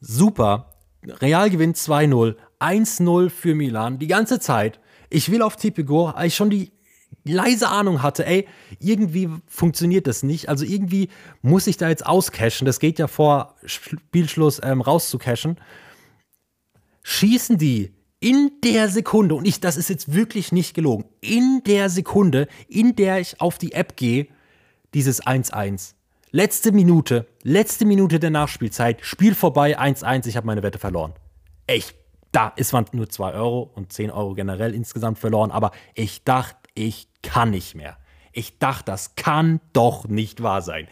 [0.00, 0.74] super.
[1.20, 4.80] Real gewinnt 2-0, 1-0 für Milan die ganze Zeit.
[5.08, 6.72] Ich will auf Tipico, ich schon die
[7.24, 8.46] leise Ahnung hatte, ey,
[8.78, 10.48] irgendwie funktioniert das nicht.
[10.48, 11.08] Also irgendwie
[11.42, 12.66] muss ich da jetzt auscashen.
[12.66, 15.56] Das geht ja vor Spielschluss ähm, rauszucashen.
[17.02, 21.88] Schießen die in der Sekunde, und ich, das ist jetzt wirklich nicht gelogen, in der
[21.88, 24.28] Sekunde, in der ich auf die App gehe,
[24.92, 25.94] dieses 1-1.
[26.30, 31.14] Letzte Minute, letzte Minute der Nachspielzeit, Spiel vorbei, 1-1, ich habe meine Wette verloren.
[31.66, 31.96] Echt,
[32.30, 36.59] da, es waren nur 2 Euro und 10 Euro generell insgesamt verloren, aber ich dachte,
[36.74, 37.96] ich kann nicht mehr.
[38.32, 40.86] Ich dachte, das kann doch nicht wahr sein.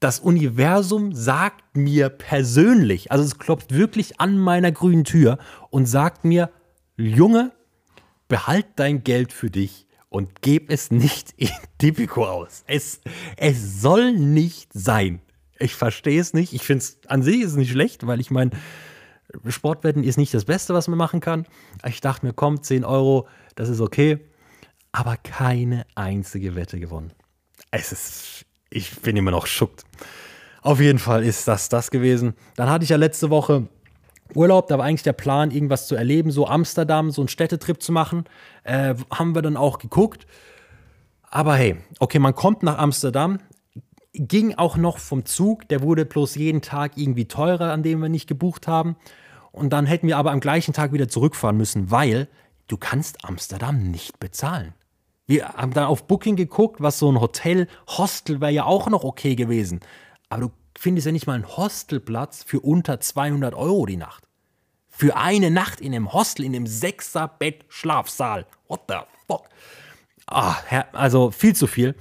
[0.00, 5.38] Das Universum sagt mir persönlich, also es klopft wirklich an meiner grünen Tür
[5.70, 6.50] und sagt mir,
[6.96, 7.52] Junge,
[8.26, 12.64] behalt dein Geld für dich und gib es nicht in Tipico aus.
[12.66, 13.00] Es,
[13.36, 15.20] es soll nicht sein.
[15.60, 16.52] Ich verstehe es nicht.
[16.52, 18.50] Ich finde es an sich ist nicht schlecht, weil ich meine,
[19.46, 21.46] Sportwetten ist nicht das Beste, was man machen kann.
[21.86, 24.18] Ich dachte mir, komm, 10 Euro, das ist okay
[24.92, 27.12] aber keine einzige Wette gewonnen.
[27.70, 29.84] Es ist, ich bin immer noch schuckt.
[30.60, 32.34] Auf jeden Fall ist das das gewesen.
[32.56, 33.68] Dann hatte ich ja letzte Woche
[34.34, 37.92] Urlaub, da war eigentlich der Plan, irgendwas zu erleben, so Amsterdam, so einen Städtetrip zu
[37.92, 38.24] machen.
[38.64, 40.26] Äh, haben wir dann auch geguckt.
[41.30, 43.38] Aber hey, okay, man kommt nach Amsterdam,
[44.14, 48.08] ging auch noch vom Zug, der wurde bloß jeden Tag irgendwie teurer, an dem wir
[48.08, 48.96] nicht gebucht haben.
[49.50, 52.28] Und dann hätten wir aber am gleichen Tag wieder zurückfahren müssen, weil
[52.68, 54.74] du kannst Amsterdam nicht bezahlen.
[55.32, 59.02] Wir haben dann auf Booking geguckt, was so ein Hotel, Hostel wäre ja auch noch
[59.02, 59.80] okay gewesen.
[60.28, 64.28] Aber du findest ja nicht mal einen Hostelplatz für unter 200 Euro die Nacht.
[64.90, 68.44] Für eine Nacht in einem Hostel, in einem Sechser-Bett-Schlafsaal.
[68.68, 69.48] What the fuck?
[70.26, 70.56] Ah,
[70.92, 71.94] also viel zu viel.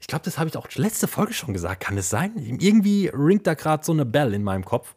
[0.00, 1.84] Ich glaube, das habe ich auch letzte Folge schon gesagt.
[1.84, 2.32] Kann es sein?
[2.36, 4.96] Irgendwie ringt da gerade so eine Bell in meinem Kopf.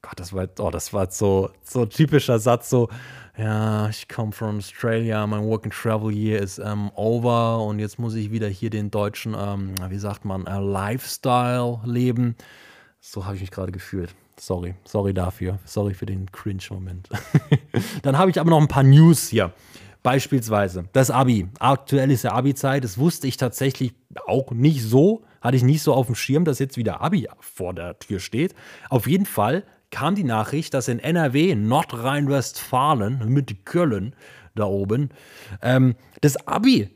[0.00, 2.88] Gott, das war, oh, das war so, so typischer Satz, so,
[3.36, 7.98] ja, ich komme von Australia, mein Work and Travel Year ist ähm, over und jetzt
[7.98, 12.36] muss ich wieder hier den deutschen, ähm, wie sagt man, äh, Lifestyle leben.
[13.00, 14.14] So habe ich mich gerade gefühlt.
[14.38, 15.58] Sorry, sorry dafür.
[15.64, 17.08] Sorry für den Cringe-Moment.
[18.02, 19.52] Dann habe ich aber noch ein paar News hier.
[20.02, 21.48] Beispielsweise das Abi.
[21.58, 22.84] Aktuell ist ja Abi-Zeit.
[22.84, 23.94] Das wusste ich tatsächlich
[24.26, 25.24] auch nicht so.
[25.40, 28.54] Hatte ich nicht so auf dem Schirm, dass jetzt wieder Abi vor der Tür steht.
[28.88, 29.64] Auf jeden Fall
[29.96, 34.14] kam die Nachricht, dass in NRW, Nordrhein-Westfalen, mit Köln
[34.54, 35.08] da oben,
[35.62, 36.90] ähm, das Abi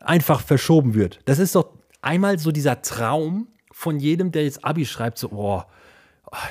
[0.00, 1.20] einfach verschoben wird.
[1.26, 5.64] Das ist doch einmal so dieser Traum von jedem, der jetzt Abi schreibt, so, oh,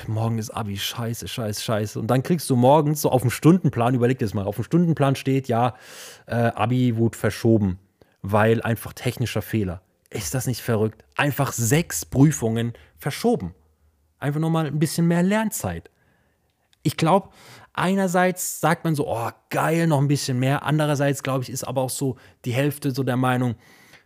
[0.06, 1.98] morgen ist Abi, scheiße, scheiße, scheiße.
[1.98, 4.64] Und dann kriegst du morgens so auf dem Stundenplan, überleg dir das mal, auf dem
[4.64, 5.74] Stundenplan steht, ja,
[6.26, 7.80] äh, Abi wurde verschoben,
[8.22, 9.82] weil einfach technischer Fehler.
[10.10, 11.04] Ist das nicht verrückt?
[11.16, 13.56] Einfach sechs Prüfungen verschoben.
[14.20, 15.90] Einfach nochmal ein bisschen mehr Lernzeit.
[16.86, 17.30] Ich glaube,
[17.72, 20.62] einerseits sagt man so, oh, geil, noch ein bisschen mehr.
[20.62, 23.56] Andererseits, glaube ich, ist aber auch so die Hälfte so der Meinung,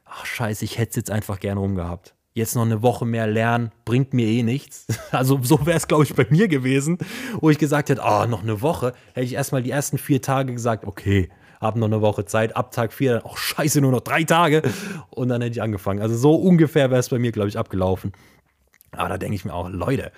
[0.07, 2.15] ach scheiße, ich hätte es jetzt einfach gern rumgehabt.
[2.33, 4.87] Jetzt noch eine Woche mehr lernen, bringt mir eh nichts.
[5.11, 6.97] Also so wäre es, glaube ich, bei mir gewesen,
[7.39, 8.95] wo ich gesagt hätte, oh, noch eine Woche.
[9.13, 11.29] Hätte ich erstmal die ersten vier Tage gesagt, okay,
[11.61, 14.63] hab noch eine Woche Zeit, ab Tag vier, ach scheiße, nur noch drei Tage.
[15.11, 16.01] Und dann hätte ich angefangen.
[16.01, 18.13] Also so ungefähr wäre es bei mir, glaube ich, abgelaufen.
[18.93, 20.13] Aber da denke ich mir auch, Leute,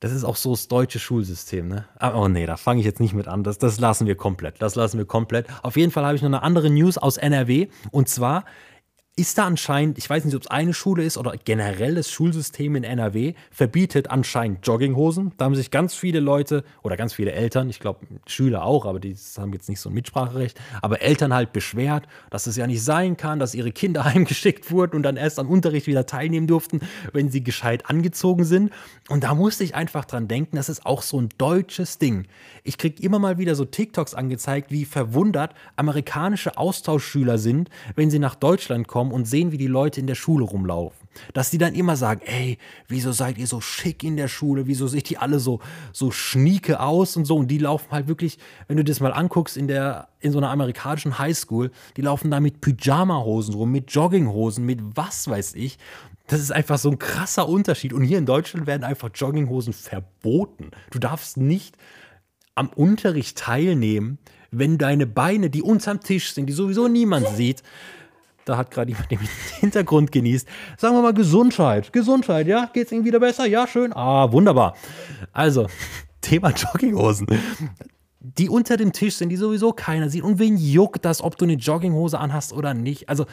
[0.00, 1.84] das ist auch so das deutsche Schulsystem, ne?
[1.98, 3.44] Ah, oh nee, da fange ich jetzt nicht mit an.
[3.44, 4.60] Das, das lassen wir komplett.
[4.60, 5.46] Das lassen wir komplett.
[5.62, 7.68] Auf jeden Fall habe ich noch eine andere News aus NRW.
[7.90, 8.46] Und zwar
[9.16, 12.74] ist da anscheinend, ich weiß nicht, ob es eine Schule ist oder generell das Schulsystem
[12.76, 15.32] in NRW, verbietet anscheinend Jogginghosen.
[15.36, 18.98] Da haben sich ganz viele Leute oder ganz viele Eltern, ich glaube Schüler auch, aber
[18.98, 22.82] die haben jetzt nicht so ein Mitspracherecht, aber Eltern halt beschwert, dass es ja nicht
[22.82, 26.80] sein kann, dass ihre Kinder heimgeschickt wurden und dann erst am Unterricht wieder teilnehmen durften,
[27.12, 28.72] wenn sie gescheit angezogen sind.
[29.08, 32.26] Und da musste ich einfach dran denken, das ist auch so ein deutsches Ding.
[32.62, 38.18] Ich kriege immer mal wieder so TikToks angezeigt, wie verwundert amerikanische Austauschschüler sind, wenn sie
[38.18, 41.08] nach Deutschland kommen kommen und sehen, wie die Leute in der Schule rumlaufen.
[41.32, 44.66] Dass die dann immer sagen, ey, wieso seid ihr so schick in der Schule?
[44.66, 45.60] Wieso seht die alle so,
[45.90, 47.36] so schnieke aus und so?
[47.36, 48.36] Und die laufen halt wirklich,
[48.68, 52.40] wenn du das mal anguckst, in, der, in so einer amerikanischen Highschool, die laufen da
[52.40, 55.78] mit Pyjama-Hosen rum, mit Jogginghosen, mit was weiß ich.
[56.26, 57.94] Das ist einfach so ein krasser Unterschied.
[57.94, 60.72] Und hier in Deutschland werden einfach Jogginghosen verboten.
[60.90, 61.74] Du darfst nicht
[62.54, 64.18] am Unterricht teilnehmen,
[64.50, 67.62] wenn deine Beine, die unterm Tisch sind, die sowieso niemand sieht,
[68.50, 69.20] da hat gerade jemand den
[69.60, 70.46] Hintergrund genießt.
[70.76, 71.92] Sagen wir mal Gesundheit.
[71.92, 72.68] Gesundheit, ja?
[72.72, 73.46] Geht's Ihnen wieder besser?
[73.46, 73.92] Ja, schön.
[73.94, 74.76] Ah, wunderbar.
[75.32, 75.68] Also,
[76.20, 77.26] Thema Jogginghosen.
[78.20, 80.22] Die unter dem Tisch sind, die sowieso keiner sieht.
[80.22, 83.08] Und wen juckt das, ob du eine Jogginghose anhast oder nicht?
[83.08, 83.24] Also,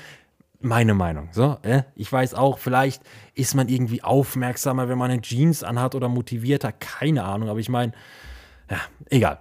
[0.59, 1.29] meine Meinung.
[1.33, 1.83] So, äh?
[1.95, 3.01] Ich weiß auch, vielleicht
[3.35, 6.71] ist man irgendwie aufmerksamer, wenn man eine Jeans anhat oder motivierter.
[6.71, 7.49] Keine Ahnung.
[7.49, 7.91] Aber ich meine,
[8.69, 8.77] ja,
[9.09, 9.39] egal.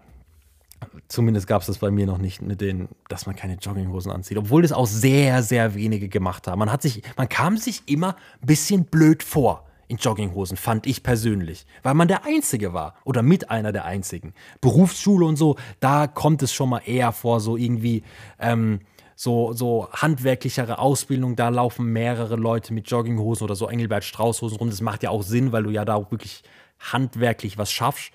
[1.08, 4.38] Zumindest gab es das bei mir noch nicht mit den, dass man keine Jogginghosen anzieht,
[4.38, 6.58] obwohl das auch sehr, sehr wenige gemacht haben.
[6.58, 11.02] Man hat sich, man kam sich immer ein bisschen blöd vor in Jogginghosen, fand ich
[11.02, 14.34] persönlich, weil man der Einzige war oder mit einer der Einzigen.
[14.60, 18.02] Berufsschule und so, da kommt es schon mal eher vor, so irgendwie
[18.40, 18.80] ähm,
[19.16, 24.68] so, so handwerklichere Ausbildung, da laufen mehrere Leute mit Jogginghosen oder so Engelbert Straußhosen rum.
[24.68, 26.42] Das macht ja auch Sinn, weil du ja da auch wirklich
[26.78, 28.12] handwerklich was schaffst.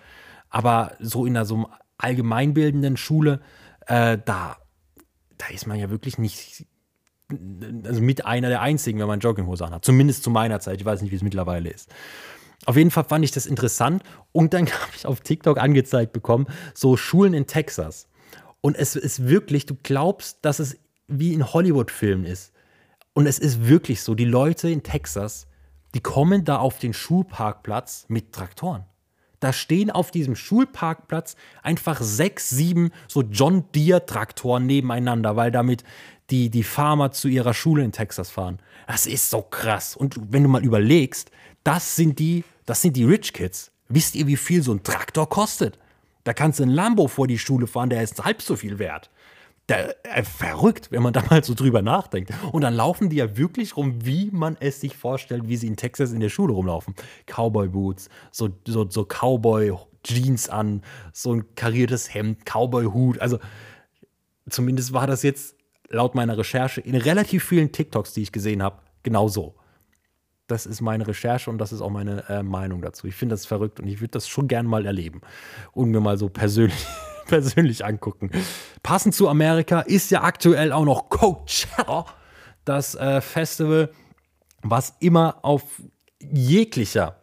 [0.52, 1.66] Aber so in so einem
[2.04, 3.42] allgemeinbildenden Schule,
[3.88, 4.58] äh, da,
[5.38, 6.66] da ist man ja wirklich nicht,
[7.86, 9.86] also mit einer der einzigen, wenn man Jogginghose anhat.
[9.86, 10.80] Zumindest zu meiner Zeit.
[10.80, 11.90] Ich weiß nicht, wie es mittlerweile ist.
[12.66, 16.48] Auf jeden Fall fand ich das interessant und dann habe ich auf TikTok angezeigt bekommen,
[16.74, 18.08] so Schulen in Texas.
[18.62, 22.54] Und es ist wirklich, du glaubst, dass es wie in Hollywood-Filmen ist.
[23.14, 25.48] Und es ist wirklich so, die Leute in Texas,
[25.94, 28.86] die kommen da auf den Schulparkplatz mit Traktoren.
[29.42, 35.84] Da stehen auf diesem Schulparkplatz einfach sechs, sieben so John Deere-Traktoren nebeneinander, weil damit
[36.30, 38.60] die, die Farmer zu ihrer Schule in Texas fahren.
[38.88, 39.98] Das ist so krass.
[39.98, 41.32] Und wenn du mal überlegst,
[41.64, 43.72] das sind die, das sind die Rich Kids.
[43.90, 45.78] Wisst ihr, wie viel so ein Traktor kostet?
[46.24, 49.10] Da kannst du ein Lambo vor die Schule fahren, der ist halb so viel wert
[49.68, 52.32] äh, verrückt, wenn man da mal so drüber nachdenkt.
[52.52, 55.78] Und dann laufen die ja wirklich rum, wie man es sich vorstellt, wie sie in
[55.78, 56.96] Texas in der Schule rumlaufen.
[57.28, 60.82] Cowboy-Boots, so, so, so Cowboy-Jeans an,
[61.14, 63.20] so ein kariertes Hemd, Cowboy-Hut.
[63.20, 63.40] Also
[64.50, 65.56] zumindest war das jetzt
[65.90, 69.56] laut meiner Recherche in relativ vielen TikToks, die ich gesehen habe, genau so.
[70.48, 73.08] Das ist meine Recherche und das ist auch meine äh, Meinung dazu.
[73.08, 75.22] Ich finde das verrückt und ich würde das schon gern mal erleben
[75.72, 76.86] und mir mal so persönlich
[77.32, 78.30] persönlich angucken.
[78.84, 82.06] Passend zu Amerika ist ja aktuell auch noch Coachella,
[82.66, 83.90] das äh, Festival,
[84.62, 85.64] was immer auf
[86.20, 87.16] jeglicher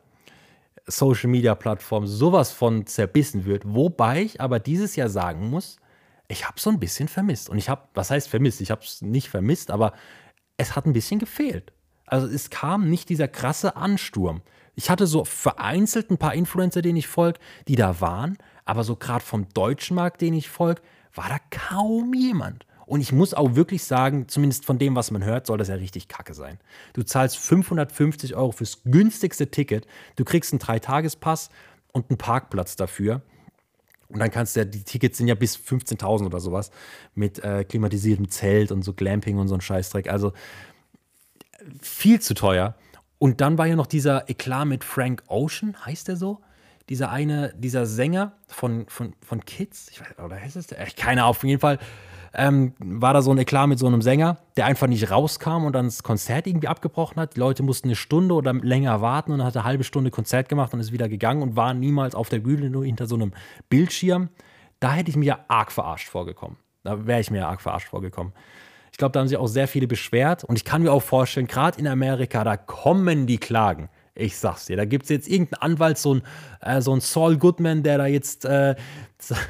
[0.87, 3.62] Social Media Plattform sowas von zerbissen wird.
[3.66, 5.77] Wobei ich aber dieses Jahr sagen muss,
[6.27, 7.51] ich habe so ein bisschen vermisst.
[7.51, 8.62] Und ich habe, was heißt vermisst?
[8.62, 9.92] Ich habe es nicht vermisst, aber
[10.57, 11.73] es hat ein bisschen gefehlt.
[12.07, 14.40] Also es kam nicht dieser krasse Ansturm.
[14.75, 18.38] Ich hatte so vereinzelt ein paar Influencer, denen ich folge, die da waren,
[18.69, 20.83] aber so gerade vom deutschen Markt, den ich folge,
[21.15, 22.67] war da kaum jemand.
[22.85, 25.77] Und ich muss auch wirklich sagen, zumindest von dem, was man hört, soll das ja
[25.77, 26.59] richtig kacke sein.
[26.93, 31.49] Du zahlst 550 Euro fürs günstigste Ticket, du kriegst einen Dreitagespass
[31.93, 33.23] und einen Parkplatz dafür.
[34.09, 36.71] Und dann kannst du ja, die Tickets sind ja bis 15.000 oder sowas
[37.15, 40.11] mit äh, klimatisiertem Zelt und so Glamping und so ein Scheißdreck.
[40.11, 40.35] Also
[41.81, 42.75] viel zu teuer.
[43.17, 46.43] Und dann war ja noch dieser Eklat mit Frank Ocean, heißt der so?
[46.88, 50.79] Dieser eine, dieser Sänger von, von, von Kids, ich weiß, oder heißt es der?
[50.96, 51.79] Keine Ahnung, auf jeden Fall
[52.35, 55.72] ähm, war da so ein Eklat mit so einem Sänger, der einfach nicht rauskam und
[55.72, 57.37] dann das Konzert irgendwie abgebrochen hat.
[57.37, 60.48] Die Leute mussten eine Stunde oder länger warten und dann hat eine halbe Stunde Konzert
[60.48, 63.33] gemacht und ist wieder gegangen und war niemals auf der Bühne, nur hinter so einem
[63.68, 64.29] Bildschirm.
[64.81, 66.57] Da hätte ich mir ja arg verarscht vorgekommen.
[66.85, 68.33] Da wäre ich mir ja arg verarscht vorgekommen.
[68.92, 70.44] Ich glaube, da haben sich auch sehr viele beschwert.
[70.44, 73.88] Und ich kann mir auch vorstellen, gerade in Amerika, da kommen die Klagen.
[74.19, 76.23] Ich sag's dir, da gibt es jetzt irgendeinen Anwalt, so ein,
[76.61, 78.75] äh, so ein Saul Goodman, der da jetzt äh,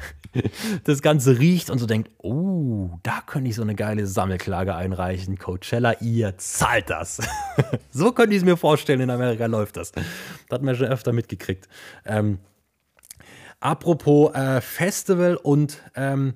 [0.83, 5.39] das Ganze riecht und so denkt, oh, da könnte ich so eine geile Sammelklage einreichen.
[5.39, 7.19] Coachella, ihr zahlt das.
[7.89, 9.91] so könnte ich es mir vorstellen, in Amerika läuft das.
[9.91, 10.03] Das
[10.51, 11.67] hat man schon öfter mitgekriegt.
[12.05, 12.37] Ähm,
[13.59, 16.35] apropos äh, Festival und ähm,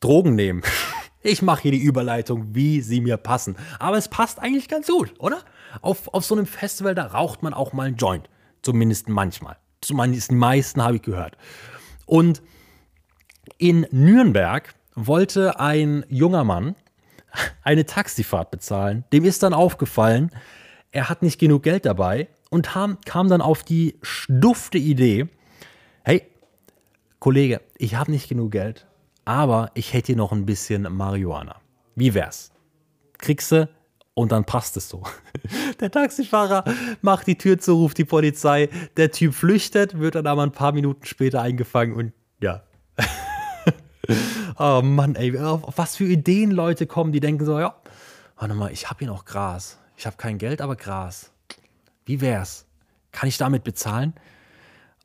[0.00, 0.62] Drogen nehmen.
[1.20, 3.56] Ich mache hier die Überleitung, wie sie mir passen.
[3.80, 5.42] Aber es passt eigentlich ganz gut, oder?
[5.82, 8.28] Auf, auf so einem Festival, da raucht man auch mal einen Joint.
[8.62, 9.56] Zumindest manchmal.
[9.80, 11.36] Zumindest die meisten habe ich gehört.
[12.06, 12.42] Und
[13.58, 16.74] in Nürnberg wollte ein junger Mann
[17.62, 19.04] eine Taxifahrt bezahlen.
[19.12, 20.30] Dem ist dann aufgefallen,
[20.90, 25.28] er hat nicht genug Geld dabei und kam dann auf die stufte Idee,
[26.02, 26.26] hey,
[27.18, 28.88] Kollege, ich habe nicht genug Geld
[29.28, 31.56] aber ich hätte hier noch ein bisschen Marihuana.
[31.94, 32.50] Wie wär's?
[33.18, 33.68] Kriegst du
[34.18, 35.04] Und dann passt es so.
[35.80, 36.64] Der Taxifahrer
[37.02, 38.68] macht die Tür zu, ruft die Polizei.
[38.96, 42.64] Der Typ flüchtet, wird dann aber ein paar Minuten später eingefangen und ja.
[44.58, 47.76] oh Mann, ey, auf was für Ideen Leute kommen, die denken so, ja,
[48.36, 49.78] warte mal, ich habe hier noch Gras.
[49.96, 51.30] Ich habe kein Geld, aber Gras.
[52.04, 52.66] Wie wär's?
[53.12, 54.14] Kann ich damit bezahlen?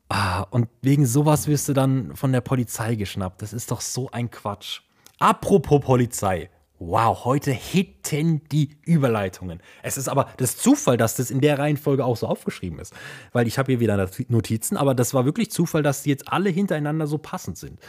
[0.08, 3.42] Ah, und wegen sowas wirst du dann von der Polizei geschnappt.
[3.42, 4.80] Das ist doch so ein Quatsch.
[5.20, 6.50] Apropos Polizei.
[6.86, 9.62] Wow, heute hitten die Überleitungen.
[9.82, 12.92] Es ist aber das Zufall, dass das in der Reihenfolge auch so aufgeschrieben ist.
[13.32, 16.50] Weil ich habe hier wieder Notizen, aber das war wirklich Zufall, dass die jetzt alle
[16.50, 17.80] hintereinander so passend sind.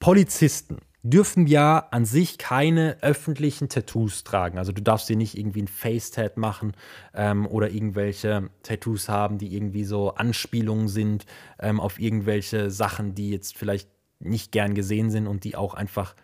[0.00, 4.58] Polizisten dürfen ja an sich keine öffentlichen Tattoos tragen.
[4.58, 6.72] Also du darfst dir nicht irgendwie ein Face-Tat machen
[7.14, 11.26] ähm, oder irgendwelche Tattoos haben, die irgendwie so Anspielungen sind
[11.60, 16.16] ähm, auf irgendwelche Sachen, die jetzt vielleicht nicht gern gesehen sind und die auch einfach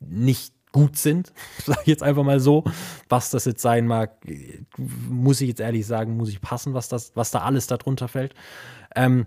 [0.00, 1.32] nicht gut sind,
[1.64, 2.64] sage ich jetzt einfach mal so.
[3.08, 4.16] Was das jetzt sein mag,
[5.08, 8.34] muss ich jetzt ehrlich sagen, muss ich passen, was, das, was da alles darunter fällt.
[8.96, 9.26] Ähm,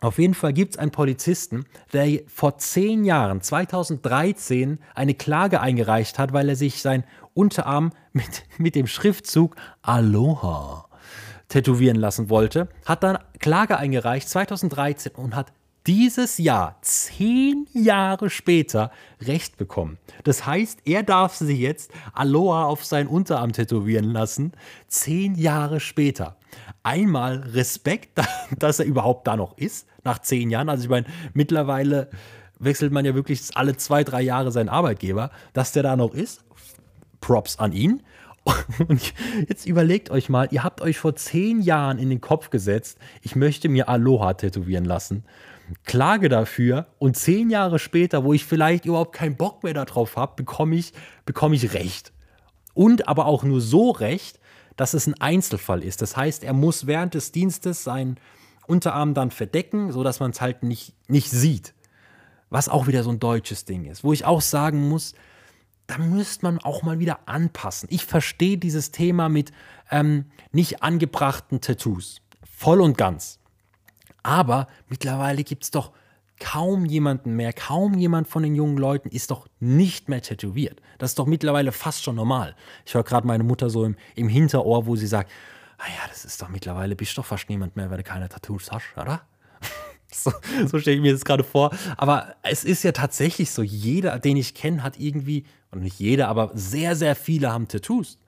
[0.00, 6.18] auf jeden Fall gibt es einen Polizisten, der vor zehn Jahren, 2013, eine Klage eingereicht
[6.18, 10.86] hat, weil er sich sein Unterarm mit, mit dem Schriftzug Aloha
[11.48, 12.68] tätowieren lassen wollte.
[12.86, 15.52] Hat dann Klage eingereicht 2013 und hat
[15.90, 19.98] dieses Jahr, zehn Jahre später, Recht bekommen.
[20.22, 24.52] Das heißt, er darf sich jetzt Aloha auf seinen Unterarm tätowieren lassen,
[24.86, 26.36] zehn Jahre später.
[26.84, 28.20] Einmal Respekt,
[28.60, 30.68] dass er überhaupt da noch ist, nach zehn Jahren.
[30.68, 32.08] Also ich meine, mittlerweile
[32.60, 36.44] wechselt man ja wirklich alle zwei, drei Jahre seinen Arbeitgeber, dass der da noch ist.
[37.20, 38.00] Props an ihn.
[38.86, 39.12] Und
[39.48, 43.34] jetzt überlegt euch mal, ihr habt euch vor zehn Jahren in den Kopf gesetzt, ich
[43.34, 45.24] möchte mir Aloha tätowieren lassen
[45.84, 50.34] klage dafür und zehn Jahre später, wo ich vielleicht überhaupt keinen Bock mehr darauf habe,
[50.36, 50.92] bekomme ich,
[51.26, 52.12] bekomme ich Recht.
[52.74, 54.40] Und aber auch nur so Recht,
[54.76, 56.00] dass es ein Einzelfall ist.
[56.02, 58.18] Das heißt, er muss während des Dienstes seinen
[58.66, 61.74] Unterarm dann verdecken, sodass man es halt nicht, nicht sieht.
[62.48, 64.04] Was auch wieder so ein deutsches Ding ist.
[64.04, 65.14] Wo ich auch sagen muss,
[65.86, 67.88] da müsste man auch mal wieder anpassen.
[67.92, 69.52] Ich verstehe dieses Thema mit
[69.90, 72.22] ähm, nicht angebrachten Tattoos.
[72.44, 73.40] Voll und ganz.
[74.22, 75.92] Aber mittlerweile gibt es doch
[76.40, 80.80] kaum jemanden mehr, kaum jemand von den jungen Leuten ist doch nicht mehr tätowiert.
[80.98, 82.56] Das ist doch mittlerweile fast schon normal.
[82.84, 85.30] Ich höre gerade meine Mutter so im, im Hinterohr, wo sie sagt,
[85.78, 88.72] ah ja, das ist doch mittlerweile, bist doch fast niemand mehr, weil du keine Tattoos
[88.72, 89.22] hast, oder?
[90.10, 90.32] so,
[90.66, 91.70] so stelle ich mir das gerade vor.
[91.96, 96.28] Aber es ist ja tatsächlich so, jeder, den ich kenne, hat irgendwie, und nicht jeder,
[96.28, 98.18] aber sehr, sehr viele haben Tattoos.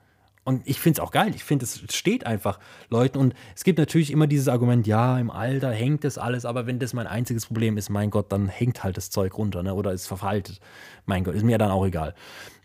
[0.45, 1.31] Und ich finde es auch geil.
[1.35, 3.17] Ich finde, es steht einfach Leuten.
[3.17, 6.79] Und es gibt natürlich immer dieses Argument, ja, im Alter hängt das alles, aber wenn
[6.79, 9.73] das mein einziges Problem ist, mein Gott, dann hängt halt das Zeug runter ne?
[9.73, 10.59] oder ist verfaltet.
[11.05, 12.13] Mein Gott, ist mir dann auch egal.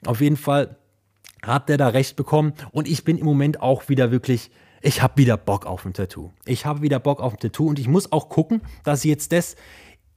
[0.07, 0.77] Auf jeden Fall
[1.43, 2.53] hat der da recht bekommen.
[2.73, 4.51] Und ich bin im Moment auch wieder wirklich,
[4.83, 6.33] ich habe wieder Bock auf ein Tattoo.
[6.47, 9.55] Ich habe wieder Bock auf ein Tattoo und ich muss auch gucken, dass jetzt das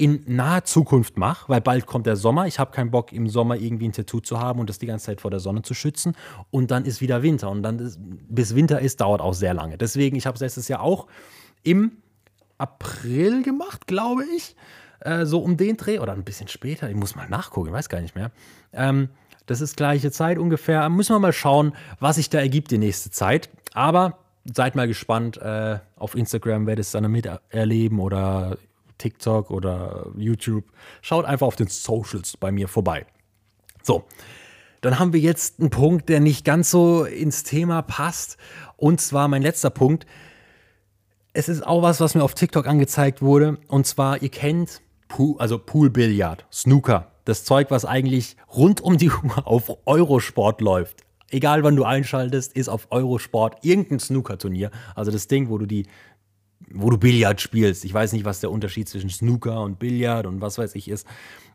[0.01, 2.47] in naher Zukunft mache, weil bald kommt der Sommer.
[2.47, 5.05] Ich habe keinen Bock, im Sommer irgendwie ein Tattoo zu haben und das die ganze
[5.05, 6.15] Zeit vor der Sonne zu schützen.
[6.49, 7.51] Und dann ist wieder Winter.
[7.51, 9.77] Und dann ist, bis Winter ist, dauert auch sehr lange.
[9.77, 11.05] Deswegen, ich habe es letztes Jahr auch
[11.61, 11.91] im
[12.57, 14.55] April gemacht, glaube ich.
[15.01, 16.89] Äh, so um den Dreh oder ein bisschen später.
[16.89, 18.31] Ich muss mal nachgucken, ich weiß gar nicht mehr.
[18.73, 19.09] Ähm,
[19.45, 20.89] das ist gleiche Zeit ungefähr.
[20.89, 23.51] Müssen wir mal schauen, was sich da ergibt die nächste Zeit.
[23.75, 24.17] Aber
[24.51, 25.37] seid mal gespannt.
[25.37, 28.57] Äh, auf Instagram werdet ihr es dann miterleben oder
[29.01, 30.65] TikTok oder YouTube.
[31.01, 33.05] Schaut einfach auf den Socials bei mir vorbei.
[33.81, 34.05] So,
[34.81, 38.37] dann haben wir jetzt einen Punkt, der nicht ganz so ins Thema passt.
[38.77, 40.05] Und zwar mein letzter Punkt.
[41.33, 43.57] Es ist auch was, was mir auf TikTok angezeigt wurde.
[43.67, 47.11] Und zwar, ihr kennt Pool, also Poolbillard, Snooker.
[47.25, 51.05] Das Zeug, was eigentlich rund um die Uhr auf Eurosport läuft.
[51.29, 54.69] Egal wann du einschaltest, ist auf Eurosport irgendein Snooker-Turnier.
[54.95, 55.85] Also das Ding, wo du die
[56.73, 57.85] wo du Billard spielst.
[57.85, 61.07] Ich weiß nicht, was der Unterschied zwischen Snooker und Billard und was weiß ich ist.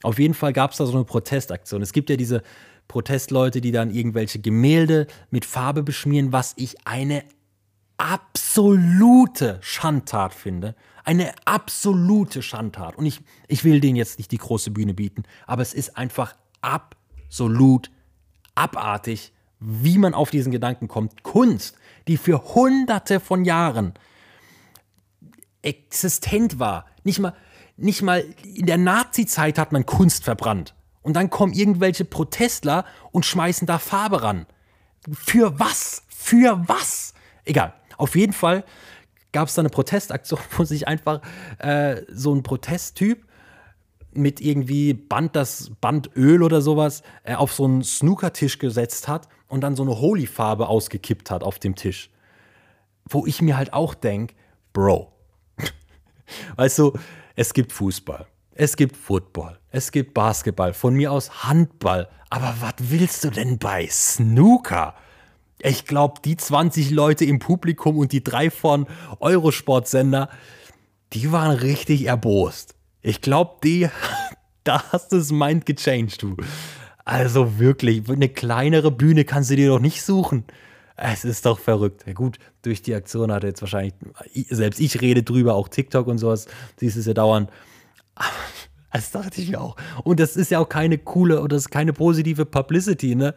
[0.02, 1.82] Auf jeden Fall gab es da so eine Protestaktion.
[1.82, 2.42] Es gibt ja diese
[2.88, 7.24] Protestleute, die dann irgendwelche Gemälde mit Farbe beschmieren, was ich eine
[7.98, 10.74] absolute Schandtat finde.
[11.04, 12.96] Eine absolute Schandtat.
[12.96, 16.34] Und ich, ich will denen jetzt nicht die große Bühne bieten, aber es ist einfach
[16.60, 17.90] absolut
[18.54, 21.22] abartig, wie man auf diesen Gedanken kommt.
[21.22, 21.76] Kunst,
[22.08, 23.94] die für hunderte von Jahren
[25.66, 26.86] existent war.
[27.04, 27.34] Nicht mal,
[27.76, 30.74] nicht mal in der Nazi-Zeit hat man Kunst verbrannt.
[31.02, 34.46] Und dann kommen irgendwelche Protestler und schmeißen da Farbe ran.
[35.12, 36.02] Für was?
[36.08, 37.14] Für was?
[37.44, 37.74] Egal.
[37.96, 38.64] Auf jeden Fall
[39.32, 41.20] gab es da eine Protestaktion, wo sich einfach
[41.58, 43.24] äh, so ein Protesttyp
[44.12, 49.60] mit irgendwie Band, das Bandöl oder sowas äh, auf so einen Snookertisch gesetzt hat und
[49.60, 52.10] dann so eine Holy-Farbe ausgekippt hat auf dem Tisch.
[53.08, 54.34] Wo ich mir halt auch denke,
[54.72, 55.12] Bro,
[56.56, 56.92] weißt du,
[57.34, 62.08] es gibt Fußball, es gibt Football, es gibt Basketball, von mir aus Handball.
[62.30, 64.94] Aber was willst du denn bei Snooker?
[65.60, 68.86] Ich glaube, die 20 Leute im Publikum und die drei von
[69.20, 70.28] Eurosport-Sender,
[71.12, 72.74] die waren richtig erbost.
[73.02, 73.88] Ich glaube, die,
[74.64, 76.36] da hast du das Mind gechanged, du.
[77.04, 80.44] Also wirklich, eine kleinere Bühne kannst du dir doch nicht suchen.
[80.96, 82.04] Es ist doch verrückt.
[82.06, 83.94] Ja gut, durch die Aktion hat er jetzt wahrscheinlich,
[84.48, 86.46] selbst ich rede drüber, auch TikTok und sowas,
[86.78, 87.50] siehst es ja dauernd.
[88.92, 89.76] Das dachte ich mir auch.
[90.04, 93.34] Und das ist ja auch keine coole oder das ist keine positive Publicity, ne?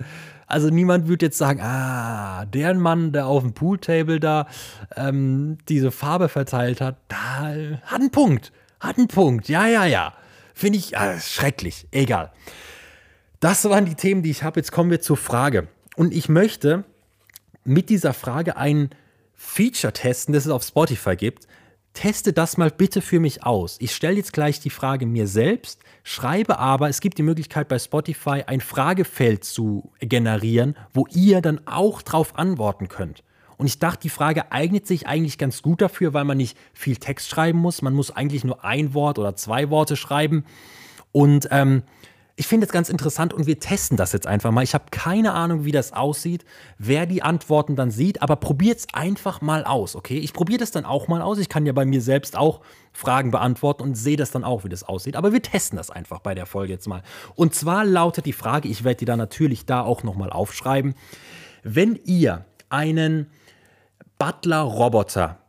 [0.47, 4.47] Also niemand würde jetzt sagen, ah, der Mann, der auf dem Pooltable da
[4.95, 7.49] ähm, diese Farbe verteilt hat, da
[7.83, 8.51] hat einen Punkt.
[8.79, 9.49] Hat einen Punkt.
[9.49, 10.13] Ja, ja, ja.
[10.53, 11.87] Finde ich ah, schrecklich.
[11.91, 12.31] Egal.
[13.41, 14.59] Das waren die Themen, die ich habe.
[14.59, 15.67] Jetzt kommen wir zur Frage.
[15.95, 16.85] Und ich möchte
[17.63, 18.89] mit dieser Frage ein
[19.33, 21.47] Feature testen, das es auf Spotify gibt.
[21.93, 23.77] Teste das mal bitte für mich aus.
[23.79, 27.79] Ich stelle jetzt gleich die Frage mir selbst, schreibe aber, es gibt die Möglichkeit bei
[27.79, 33.23] Spotify ein Fragefeld zu generieren, wo ihr dann auch drauf antworten könnt.
[33.57, 36.95] Und ich dachte, die Frage eignet sich eigentlich ganz gut dafür, weil man nicht viel
[36.95, 37.81] Text schreiben muss.
[37.81, 40.45] Man muss eigentlich nur ein Wort oder zwei Worte schreiben.
[41.11, 41.83] Und ähm,
[42.39, 44.63] ich finde es ganz interessant und wir testen das jetzt einfach mal.
[44.63, 46.45] Ich habe keine Ahnung, wie das aussieht,
[46.77, 50.17] wer die Antworten dann sieht, aber probiert es einfach mal aus, okay?
[50.19, 51.37] Ich probiere das dann auch mal aus.
[51.37, 52.61] Ich kann ja bei mir selbst auch
[52.93, 55.17] Fragen beantworten und sehe das dann auch, wie das aussieht.
[55.17, 57.03] Aber wir testen das einfach bei der Folge jetzt mal.
[57.35, 60.95] Und zwar lautet die Frage, ich werde die dann natürlich da auch nochmal aufschreiben.
[61.63, 63.27] Wenn ihr einen
[64.17, 65.39] Butler-Roboter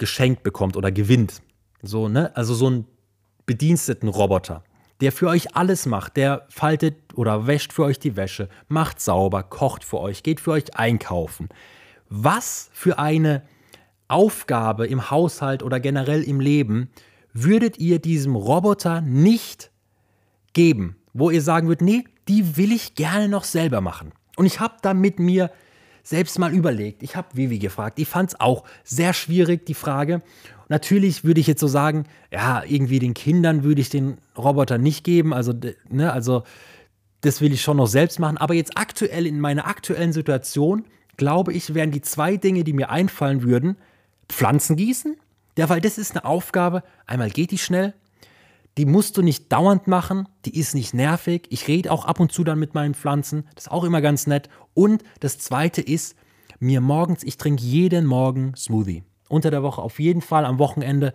[0.00, 1.42] geschenkt bekommt oder gewinnt,
[1.80, 2.34] so, ne?
[2.34, 2.88] Also so einen
[3.46, 4.64] bediensteten Roboter
[5.04, 9.42] der für euch alles macht, der faltet oder wäscht für euch die Wäsche, macht sauber,
[9.42, 11.50] kocht für euch, geht für euch einkaufen.
[12.08, 13.42] Was für eine
[14.08, 16.88] Aufgabe im Haushalt oder generell im Leben
[17.34, 19.70] würdet ihr diesem Roboter nicht
[20.54, 24.12] geben, wo ihr sagen würdet, nee, die will ich gerne noch selber machen.
[24.36, 25.50] Und ich habe da mit mir
[26.02, 27.02] selbst mal überlegt.
[27.02, 27.98] Ich habe Vivi gefragt.
[27.98, 30.22] Ich fand es auch sehr schwierig, die Frage.
[30.74, 32.02] Natürlich würde ich jetzt so sagen,
[32.32, 35.32] ja, irgendwie den Kindern würde ich den Roboter nicht geben.
[35.32, 35.54] Also,
[35.88, 36.42] ne, also
[37.20, 38.38] das will ich schon noch selbst machen.
[38.38, 40.84] Aber jetzt aktuell in meiner aktuellen Situation,
[41.16, 43.76] glaube ich, wären die zwei Dinge, die mir einfallen würden,
[44.28, 45.16] Pflanzen gießen.
[45.56, 46.82] Ja, weil das ist eine Aufgabe.
[47.06, 47.94] Einmal geht die schnell,
[48.76, 51.46] die musst du nicht dauernd machen, die ist nicht nervig.
[51.50, 54.26] Ich rede auch ab und zu dann mit meinen Pflanzen, das ist auch immer ganz
[54.26, 54.48] nett.
[54.74, 56.16] Und das zweite ist,
[56.58, 59.04] mir morgens, ich trinke jeden Morgen Smoothie.
[59.34, 61.12] Unter der Woche auf jeden Fall, am Wochenende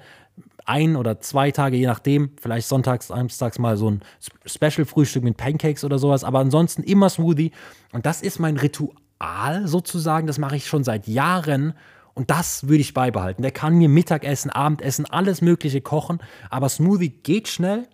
[0.66, 4.02] ein oder zwei Tage, je nachdem, vielleicht sonntags, samstags mal so ein
[4.46, 7.52] Special-Frühstück mit Pancakes oder sowas, aber ansonsten immer Smoothie.
[7.94, 11.74] Und das ist mein Ritual sozusagen, das mache ich schon seit Jahren
[12.14, 13.42] und das würde ich beibehalten.
[13.42, 16.20] Der kann mir Mittagessen, Abendessen, alles Mögliche kochen.
[16.50, 17.88] Aber Smoothie geht schnell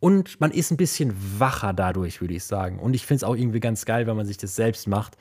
[0.00, 2.78] und man ist ein bisschen wacher dadurch, würde ich sagen.
[2.78, 5.16] Und ich finde es auch irgendwie ganz geil, wenn man sich das selbst macht.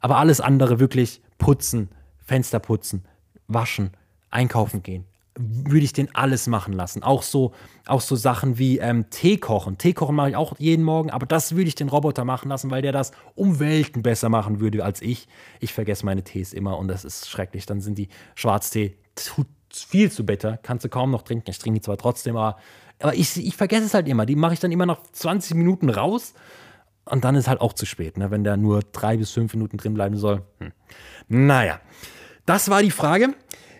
[0.00, 3.04] Aber alles andere wirklich putzen, Fenster putzen,
[3.52, 3.90] waschen,
[4.30, 5.04] einkaufen gehen,
[5.36, 7.02] würde ich den alles machen lassen.
[7.02, 7.52] Auch so,
[7.86, 9.78] auch so Sachen wie ähm, Tee kochen.
[9.78, 12.70] Tee kochen mache ich auch jeden Morgen, aber das würde ich den Roboter machen lassen,
[12.70, 15.28] weil der das um Welten besser machen würde als ich.
[15.60, 17.66] Ich vergesse meine Tees immer und das ist schrecklich.
[17.66, 18.96] Dann sind die Schwarztee
[19.72, 21.50] viel zu bitter, kannst du kaum noch trinken.
[21.50, 22.58] Ich trinke die zwar trotzdem, aber,
[23.00, 24.26] aber ich, ich vergesse es halt immer.
[24.26, 26.34] Die mache ich dann immer nach 20 Minuten raus
[27.04, 28.30] und dann ist halt auch zu spät, ne?
[28.30, 30.42] wenn der nur drei bis fünf Minuten drin bleiben soll.
[30.58, 30.72] Hm.
[31.28, 31.80] Naja,
[32.46, 33.34] das war die Frage.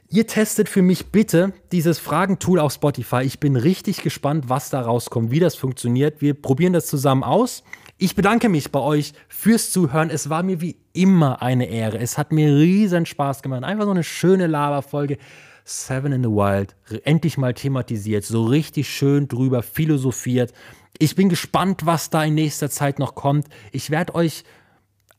[0.08, 3.22] Ihr testet für mich bitte dieses Fragentool auf Spotify.
[3.22, 6.20] Ich bin richtig gespannt, was da rauskommt, wie das funktioniert.
[6.20, 7.62] Wir probieren das zusammen aus.
[7.96, 10.10] Ich bedanke mich bei euch fürs Zuhören.
[10.10, 11.98] Es war mir wie immer eine Ehre.
[11.98, 13.62] Es hat mir riesen Spaß gemacht.
[13.62, 15.18] Einfach so eine schöne Laberfolge.
[15.64, 20.52] Seven in the Wild, endlich mal thematisiert, so richtig schön drüber philosophiert.
[20.98, 23.46] Ich bin gespannt, was da in nächster Zeit noch kommt.
[23.70, 24.42] Ich werde euch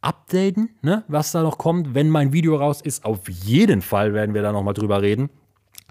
[0.02, 1.94] updaten, ne, was da noch kommt.
[1.94, 5.30] Wenn mein Video raus ist, auf jeden Fall werden wir da nochmal drüber reden.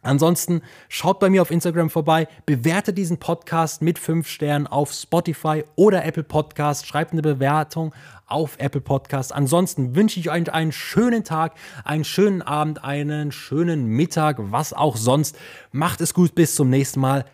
[0.02, 5.64] Ansonsten schaut bei mir auf Instagram vorbei, bewertet diesen Podcast mit 5 Sternen auf Spotify
[5.76, 7.94] oder Apple Podcast, schreibt eine Bewertung
[8.26, 9.34] auf Apple Podcast.
[9.34, 11.54] Ansonsten wünsche ich euch einen schönen Tag,
[11.84, 15.36] einen schönen Abend, einen schönen Mittag, was auch sonst.
[15.70, 17.26] Macht es gut, bis zum nächsten Mal.